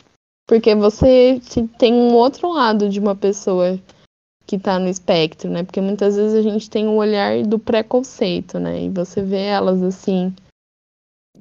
Porque 0.52 0.74
você 0.74 1.40
te- 1.40 1.66
tem 1.78 1.94
um 1.94 2.12
outro 2.12 2.52
lado 2.52 2.86
de 2.86 3.00
uma 3.00 3.16
pessoa 3.16 3.80
que 4.46 4.58
tá 4.58 4.78
no 4.78 4.86
espectro, 4.86 5.48
né? 5.48 5.64
Porque 5.64 5.80
muitas 5.80 6.14
vezes 6.14 6.34
a 6.34 6.42
gente 6.42 6.68
tem 6.68 6.86
o 6.86 6.96
olhar 6.96 7.42
do 7.42 7.58
preconceito, 7.58 8.58
né? 8.58 8.82
E 8.82 8.90
você 8.90 9.22
vê 9.22 9.44
elas 9.46 9.82
assim, 9.82 10.30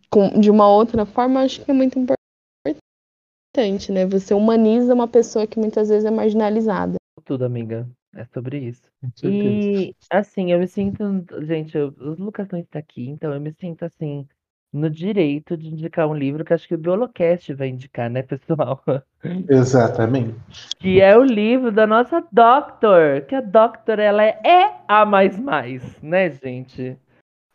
com, 0.10 0.39
de 0.39 0.50
uma 0.50 0.69
outra 0.69 1.06
forma, 1.06 1.41
eu 1.41 1.45
acho 1.45 1.65
que 1.65 1.69
é 1.69 1.74
muito 1.74 2.00
importante, 2.00 3.91
né? 3.91 4.06
Você 4.06 4.34
humaniza 4.34 4.93
uma 4.93 5.10
pessoa 5.10 5.45
que 5.45 5.60
muitas 5.60 5.89
vezes 5.89 6.06
é 6.06 6.10
marginalizada. 6.10 6.95
Tudo, 7.26 7.43
amiga. 7.43 7.86
É 8.15 8.24
sobre 8.34 8.60
isso. 8.60 8.89
E, 9.26 9.93
assim, 10.10 10.54
eu 10.54 10.60
me 10.60 10.69
sinto. 10.69 11.04
Gente, 11.45 11.78
eu- 11.78 11.93
o 12.00 12.12
Lucas 12.12 12.47
não 12.50 12.60
está 12.60 12.80
aqui, 12.80 13.10
então 13.10 13.34
eu 13.34 13.41
me 13.41 13.52
sinto, 13.52 13.84
assim, 13.84 14.26
no 14.71 14.89
direito 14.89 15.57
de 15.57 15.67
indicar 15.67 16.07
um 16.07 16.15
livro 16.15 16.45
que 16.45 16.53
acho 16.53 16.67
que 16.67 16.75
o 16.75 16.77
Biolocast 16.77 17.53
vai 17.53 17.67
indicar, 17.69 18.10
né, 18.10 18.23
pessoal? 18.23 18.81
Exatamente. 19.49 20.36
Que 20.79 21.01
é 21.01 21.17
o 21.17 21.23
livro 21.23 21.71
da 21.71 21.86
nossa 21.86 22.23
Doctor. 22.31 23.21
Que 23.27 23.36
a 23.36 23.41
Doctor, 23.41 23.99
ela 23.99 24.23
é, 24.23 24.39
é 24.43 24.75
a 24.88 25.05
mais 25.05 25.38
mais, 25.39 26.01
né, 26.01 26.29
gente? 26.31 26.97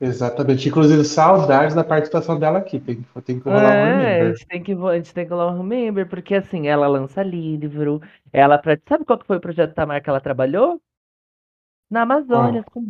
Exatamente. 0.00 0.68
Inclusive, 0.68 1.05
saudades 1.05 1.74
da 1.74 1.83
participação 1.83 2.38
dela 2.38 2.59
aqui. 2.59 2.79
Tem, 2.79 2.96
que- 3.02 3.22
tem 3.22 3.40
que 3.40 3.48
rolar 3.48 3.61
um 3.61 3.64
É, 3.64 3.70
a 3.72 4.02
remember. 4.02 4.37
gente 4.37 4.46
tem 4.46 4.62
que, 4.62 4.72
a 4.72 4.96
gente 4.96 5.14
tem 5.14 5.24
que 5.24 5.31
rolar 5.33 5.52
um 5.52 5.57
remember, 5.57 6.09
porque 6.09 6.35
assim, 6.35 6.68
ela 6.68 6.87
lança 6.87 7.22
livro, 7.22 8.02
ela 8.33 8.61
sabe 8.87 9.05
qual 9.05 9.18
que 9.18 9.26
foi 9.26 9.38
o 9.38 9.40
projeto 9.40 9.74
Tamar 9.74 10.02
que 10.02 10.11
ela 10.11 10.20
trabalhou? 10.20 10.81
Na 11.90 12.02
Amazônia, 12.02 12.62
com, 12.64 12.88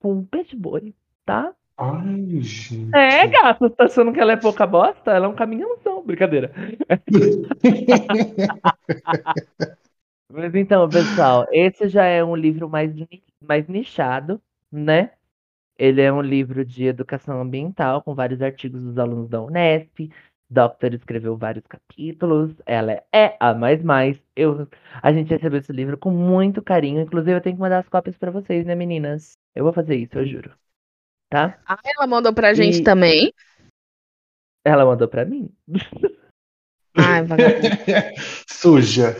com 0.00 0.24
peixe 0.26 0.54
boi, 0.56 0.94
tá? 1.24 1.54
Ai, 1.76 2.40
gente. 2.40 2.94
É, 2.94 3.26
gato, 3.26 3.70
tá 3.70 3.84
achando 3.84 4.12
que 4.12 4.20
ela 4.20 4.32
é 4.32 4.36
pouca 4.36 4.66
bosta? 4.66 5.10
Ela 5.10 5.26
é 5.26 5.28
um 5.28 5.34
caminhãozão, 5.34 6.04
brincadeira. 6.04 6.52
Mas 10.30 10.54
então, 10.54 10.88
pessoal, 10.88 11.46
esse 11.52 11.88
já 11.88 12.04
é 12.04 12.24
um 12.24 12.34
livro 12.34 12.68
mais, 12.68 12.92
mais 13.40 13.66
nichado, 13.68 14.40
né? 14.70 15.12
Ele 15.78 16.00
é 16.02 16.12
um 16.12 16.20
livro 16.22 16.64
de 16.64 16.84
educação 16.86 17.40
ambiental, 17.40 18.02
com 18.02 18.14
vários 18.14 18.42
artigos 18.42 18.82
dos 18.82 18.98
alunos 18.98 19.28
da 19.28 19.42
Unesp. 19.42 20.10
Doctor 20.50 20.94
escreveu 20.94 21.36
vários 21.36 21.66
capítulos. 21.66 22.54
Ela 22.66 23.02
é 23.12 23.36
a 23.40 23.54
mais 23.54 23.82
mais. 23.82 24.20
Eu, 24.36 24.68
a 25.02 25.12
gente 25.12 25.30
recebeu 25.30 25.58
esse 25.60 25.72
livro 25.72 25.96
com 25.98 26.10
muito 26.10 26.62
carinho. 26.62 27.00
Inclusive, 27.00 27.36
eu 27.38 27.40
tenho 27.42 27.56
que 27.56 27.62
mandar 27.62 27.78
as 27.80 27.88
cópias 27.88 28.16
pra 28.16 28.30
vocês, 28.30 28.66
né, 28.66 28.74
meninas? 28.74 29.32
Eu 29.54 29.64
vou 29.64 29.72
fazer 29.72 29.96
isso, 29.96 30.18
eu 30.18 30.26
juro. 30.26 30.61
Tá? 31.32 31.58
Ah, 31.66 31.78
ela 31.82 32.06
mandou 32.06 32.34
pra 32.34 32.52
gente 32.52 32.80
E- 32.80 32.84
também. 32.84 33.32
Ela 34.66 34.84
mandou 34.84 35.08
pra 35.08 35.24
mim. 35.24 35.48
Ai, 36.94 37.24
vagabundo. 37.24 37.62
Suja. 38.46 39.16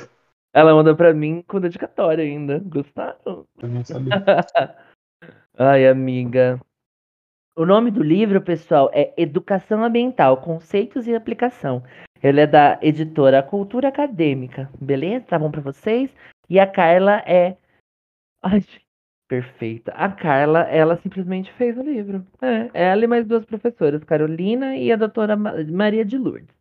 Ela 0.55 0.75
manda 0.75 0.95
pra 0.95 1.15
mim 1.15 1.43
com 1.49 1.59
dedicatória 1.59 2.23
ainda. 2.23 2.59
Gostaram? 2.59 3.47
Eu 3.63 3.69
não 3.69 3.83
sabia. 3.83 4.13
Ai, 5.57 5.89
amiga. 5.89 6.61
O 7.57 7.65
nome 7.65 7.91
do 7.91 8.03
livro, 8.03 8.43
pessoal, 8.43 8.91
é 8.93 9.15
Educação 9.17 9.83
Ambiental, 9.83 10.37
Conceitos 10.43 11.07
e 11.07 11.15
Aplicação. 11.15 11.83
Ele 12.23 12.43
é 12.43 12.47
da 12.47 12.79
editora 12.83 13.43
Cultura 13.43 13.89
Acadêmica, 13.89 14.71
beleza? 14.79 15.25
Tá 15.25 15.39
bom 15.39 15.51
pra 15.51 15.63
vocês? 15.63 16.15
E 16.49 16.61
a 16.61 16.67
Carla 16.67 17.23
é. 17.27 17.57
Ai, 18.43 18.61
gente, 18.61 18.87
perfeita. 19.33 19.93
A 19.93 20.11
Carla, 20.11 20.61
ela 20.65 20.99
simplesmente 20.99 21.51
fez 21.55 21.79
o 21.79 21.83
livro. 21.83 22.27
É, 22.43 22.69
ela 22.75 23.03
e 23.03 23.07
mais 23.07 23.27
duas 23.27 23.47
professoras, 23.47 24.05
Carolina 24.05 24.77
e 24.77 24.93
a 24.93 24.97
doutora 24.97 25.35
Ma- 25.35 25.55
Maria 25.71 26.05
de 26.05 26.19
Lourdes. 26.19 26.55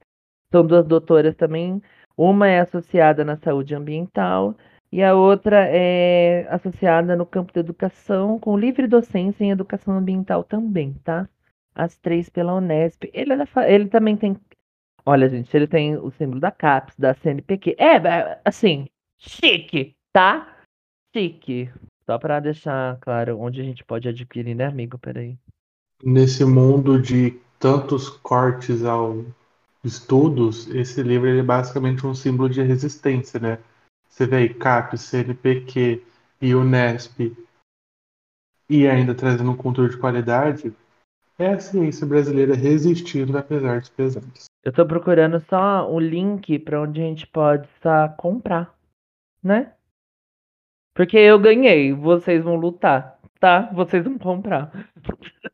São 0.49 0.65
duas 0.65 0.87
doutoras 0.87 1.35
também. 1.35 1.81
Uma 2.15 2.47
é 2.47 2.61
associada 2.61 3.25
na 3.25 3.35
saúde 3.35 3.75
ambiental 3.75 4.55
e 4.89 5.03
a 5.03 5.13
outra 5.13 5.67
é 5.67 6.47
associada 6.49 7.13
no 7.13 7.25
campo 7.25 7.51
da 7.51 7.59
educação, 7.59 8.39
com 8.39 8.57
livre 8.57 8.87
docência 8.87 9.43
em 9.43 9.51
educação 9.51 9.97
ambiental 9.97 10.41
também, 10.41 10.93
tá? 11.03 11.27
As 11.75 11.97
três 11.97 12.29
pela 12.29 12.55
Unesp. 12.55 13.03
Ele, 13.13 13.33
é 13.33 13.73
ele 13.73 13.89
também 13.89 14.15
tem. 14.15 14.37
Olha, 15.05 15.27
gente, 15.27 15.53
ele 15.53 15.67
tem 15.67 15.97
o 15.97 16.09
símbolo 16.11 16.39
da 16.39 16.51
CAPES, 16.51 16.95
da 16.97 17.13
CNPq. 17.15 17.75
É, 17.77 17.95
é, 17.97 18.39
assim, 18.45 18.85
chique, 19.17 19.93
tá? 20.13 20.55
Chique. 21.13 21.69
Só 22.11 22.19
pra 22.19 22.41
deixar 22.41 22.99
claro 22.99 23.39
onde 23.39 23.61
a 23.61 23.63
gente 23.63 23.85
pode 23.85 24.05
adquirir, 24.09 24.53
né, 24.53 24.65
amigo? 24.65 24.97
Peraí. 24.97 25.37
Nesse 26.03 26.43
mundo 26.43 27.01
de 27.01 27.39
tantos 27.57 28.09
cortes 28.09 28.83
ao 28.83 29.23
estudos, 29.81 30.67
esse 30.75 31.01
livro 31.01 31.29
é 31.29 31.41
basicamente 31.41 32.05
um 32.05 32.13
símbolo 32.13 32.49
de 32.49 32.61
resistência, 32.61 33.39
né? 33.39 33.59
Você 34.09 34.27
vê 34.27 34.35
aí 34.35 34.53
CAP, 34.53 34.97
CNPq 34.97 36.03
e 36.41 36.53
Unesp 36.53 37.33
e 38.69 38.85
ainda 38.85 39.15
trazendo 39.15 39.51
um 39.51 39.55
conteúdo 39.55 39.91
de 39.91 39.97
qualidade, 39.97 40.75
é 41.39 41.53
a 41.53 41.59
ciência 41.61 42.05
brasileira 42.05 42.55
resistindo 42.55 43.37
apesar 43.37 43.79
dos 43.79 43.89
pesares. 43.89 44.47
Eu 44.61 44.73
tô 44.73 44.85
procurando 44.85 45.39
só 45.39 45.89
o 45.89 45.97
link 45.97 46.59
pra 46.59 46.81
onde 46.81 46.99
a 46.99 47.05
gente 47.05 47.25
pode 47.25 47.69
só 47.81 48.09
comprar, 48.09 48.77
né? 49.41 49.71
Porque 50.93 51.17
eu 51.17 51.39
ganhei, 51.39 51.93
vocês 51.93 52.43
vão 52.43 52.55
lutar, 52.55 53.17
tá? 53.39 53.71
Vocês 53.73 54.03
vão 54.03 54.17
comprar. 54.17 54.71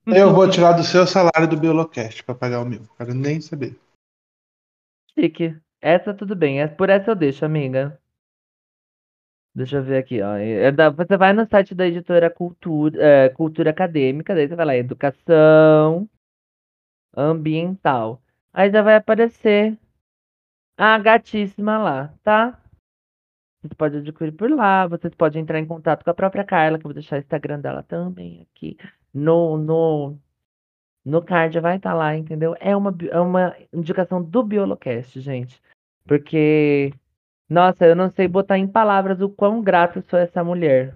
Eu 0.06 0.34
vou 0.34 0.50
tirar 0.50 0.74
do 0.74 0.84
seu 0.84 1.06
salário 1.06 1.48
do 1.48 1.58
Biolocast 1.60 2.24
para 2.24 2.36
pagar 2.36 2.62
o 2.62 2.66
meu. 2.66 2.82
Quero 2.98 3.14
nem 3.14 3.40
saber. 3.40 3.78
Chique. 5.18 5.56
Essa 5.80 6.14
tudo 6.14 6.36
bem, 6.36 6.62
é- 6.62 6.68
por 6.68 6.90
essa 6.90 7.12
eu 7.12 7.16
deixo, 7.16 7.46
amiga. 7.46 8.00
Deixa 9.56 9.78
eu 9.78 9.84
ver 9.84 9.98
aqui, 9.98 10.22
ó. 10.22 10.36
É 10.36 10.72
da- 10.72 10.90
Você 10.90 11.16
vai 11.18 11.34
no 11.34 11.48
site 11.48 11.74
da 11.76 11.88
editora 11.88 12.30
Cultura, 12.30 12.98
é, 13.02 13.30
Cultura 13.30 13.70
Acadêmica, 13.70 14.34
daí 14.36 14.48
você 14.48 14.56
vai 14.56 14.66
lá, 14.66 14.76
Educação 14.76 16.08
Ambiental. 17.16 18.22
Aí 18.54 18.72
já 18.72 18.82
vai 18.82 18.96
aparecer 18.96 19.78
a 20.78 20.98
gatíssima 21.00 21.78
lá, 21.78 22.14
tá? 22.24 22.60
Você 23.62 23.76
pode 23.76 23.98
adquirir 23.98 24.32
por 24.34 24.50
lá, 24.50 24.88
vocês 24.88 25.14
podem 25.16 25.42
entrar 25.42 25.60
em 25.60 25.66
contato 25.66 26.04
com 26.04 26.10
a 26.10 26.14
própria 26.14 26.44
Carla, 26.44 26.78
que 26.78 26.86
eu 26.86 26.90
vou 26.90 26.94
deixar 26.94 27.16
o 27.16 27.20
Instagram 27.20 27.60
dela 27.60 27.84
também 27.84 28.42
aqui. 28.42 28.78
No, 29.14 29.58
no, 29.58 30.18
no 31.04 31.22
card 31.22 31.60
vai 31.60 31.78
estar 31.78 31.94
lá, 31.94 32.16
entendeu? 32.16 32.56
É 32.60 32.76
uma, 32.76 32.96
é 33.10 33.20
uma 33.20 33.56
indicação 33.74 34.22
do 34.22 34.44
Biolocast, 34.44 35.20
gente. 35.20 35.62
Porque, 36.06 36.94
nossa, 37.50 37.86
eu 37.86 37.96
não 37.96 38.10
sei 38.10 38.28
botar 38.28 38.58
em 38.58 38.68
palavras 38.68 39.22
o 39.22 39.30
quão 39.30 39.62
grato 39.62 40.04
sou 40.10 40.20
essa 40.20 40.44
mulher. 40.44 40.96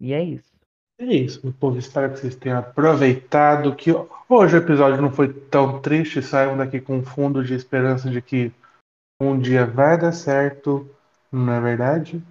E 0.00 0.12
é 0.12 0.22
isso. 0.22 0.56
É 0.98 1.04
isso, 1.04 1.40
meu 1.44 1.52
povo. 1.52 1.78
Espero 1.78 2.12
que 2.12 2.20
vocês 2.20 2.34
tenham 2.34 2.58
aproveitado. 2.58 3.74
Que 3.76 3.90
hoje 4.28 4.56
o 4.56 4.58
episódio 4.58 5.02
não 5.02 5.10
foi 5.10 5.32
tão 5.32 5.80
triste. 5.80 6.22
Saiam 6.22 6.56
daqui 6.56 6.80
com 6.80 6.96
um 6.96 7.04
fundo 7.04 7.44
de 7.44 7.54
esperança 7.54 8.10
de 8.10 8.22
que 8.22 8.50
um 9.20 9.38
dia 9.38 9.66
vai 9.66 9.98
dar 9.98 10.12
certo. 10.12 10.88
Não 11.32 11.52
é 11.52 11.60
verdade? 11.60 12.22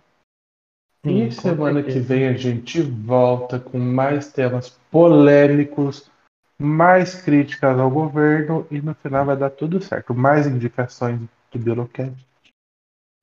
Sim, 1.05 1.27
e 1.27 1.31
semana 1.31 1.83
que 1.83 1.99
vem 1.99 2.27
a 2.27 2.33
gente 2.33 2.81
volta 2.81 3.59
com 3.59 3.77
mais 3.77 4.31
temas 4.31 4.69
polêmicos, 4.89 6.09
mais 6.57 7.21
críticas 7.21 7.77
ao 7.77 7.91
governo 7.91 8.65
e 8.71 8.81
no 8.81 8.95
final 8.95 9.25
vai 9.25 9.37
dar 9.37 9.51
tudo 9.51 9.81
certo. 9.81 10.15
Mais 10.15 10.47
indicações 10.47 11.19
do 11.51 11.59
Biolocast. 11.59 12.25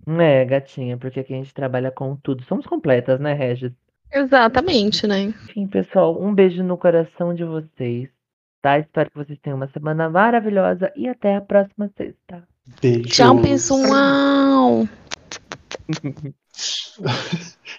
É, 0.06 0.44
gatinha, 0.44 0.96
porque 0.96 1.20
aqui 1.20 1.32
a 1.35 1.37
gente 1.37 1.54
trabalha 1.54 1.90
com 1.90 2.14
tudo. 2.16 2.44
Somos 2.44 2.66
completas, 2.66 3.18
né, 3.20 3.32
Regis? 3.32 3.72
Exatamente, 4.12 5.06
né? 5.06 5.22
Enfim, 5.22 5.66
pessoal, 5.66 6.20
um 6.20 6.35
beijo 6.35 6.62
no 6.62 6.76
coração 6.76 7.35
de 7.35 7.44
vocês, 7.44 8.08
tá? 8.61 8.78
Espero 8.78 9.11
que 9.11 9.16
vocês 9.16 9.38
tenham 9.40 9.56
uma 9.56 9.68
semana 9.68 10.08
maravilhosa 10.11 10.92
e 10.94 11.08
até 11.08 11.37
a 11.37 11.40
próxima 11.40 11.90
sexta. 11.96 12.46
Beijo. 12.80 13.08
Tchau, 13.08 13.40
pessoal! 13.40 14.87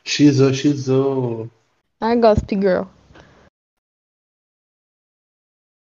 Xizo, 0.04 0.54
xizo. 0.54 1.50
Ai, 2.02 2.18
Gossip 2.18 2.52
Girl. 2.60 2.86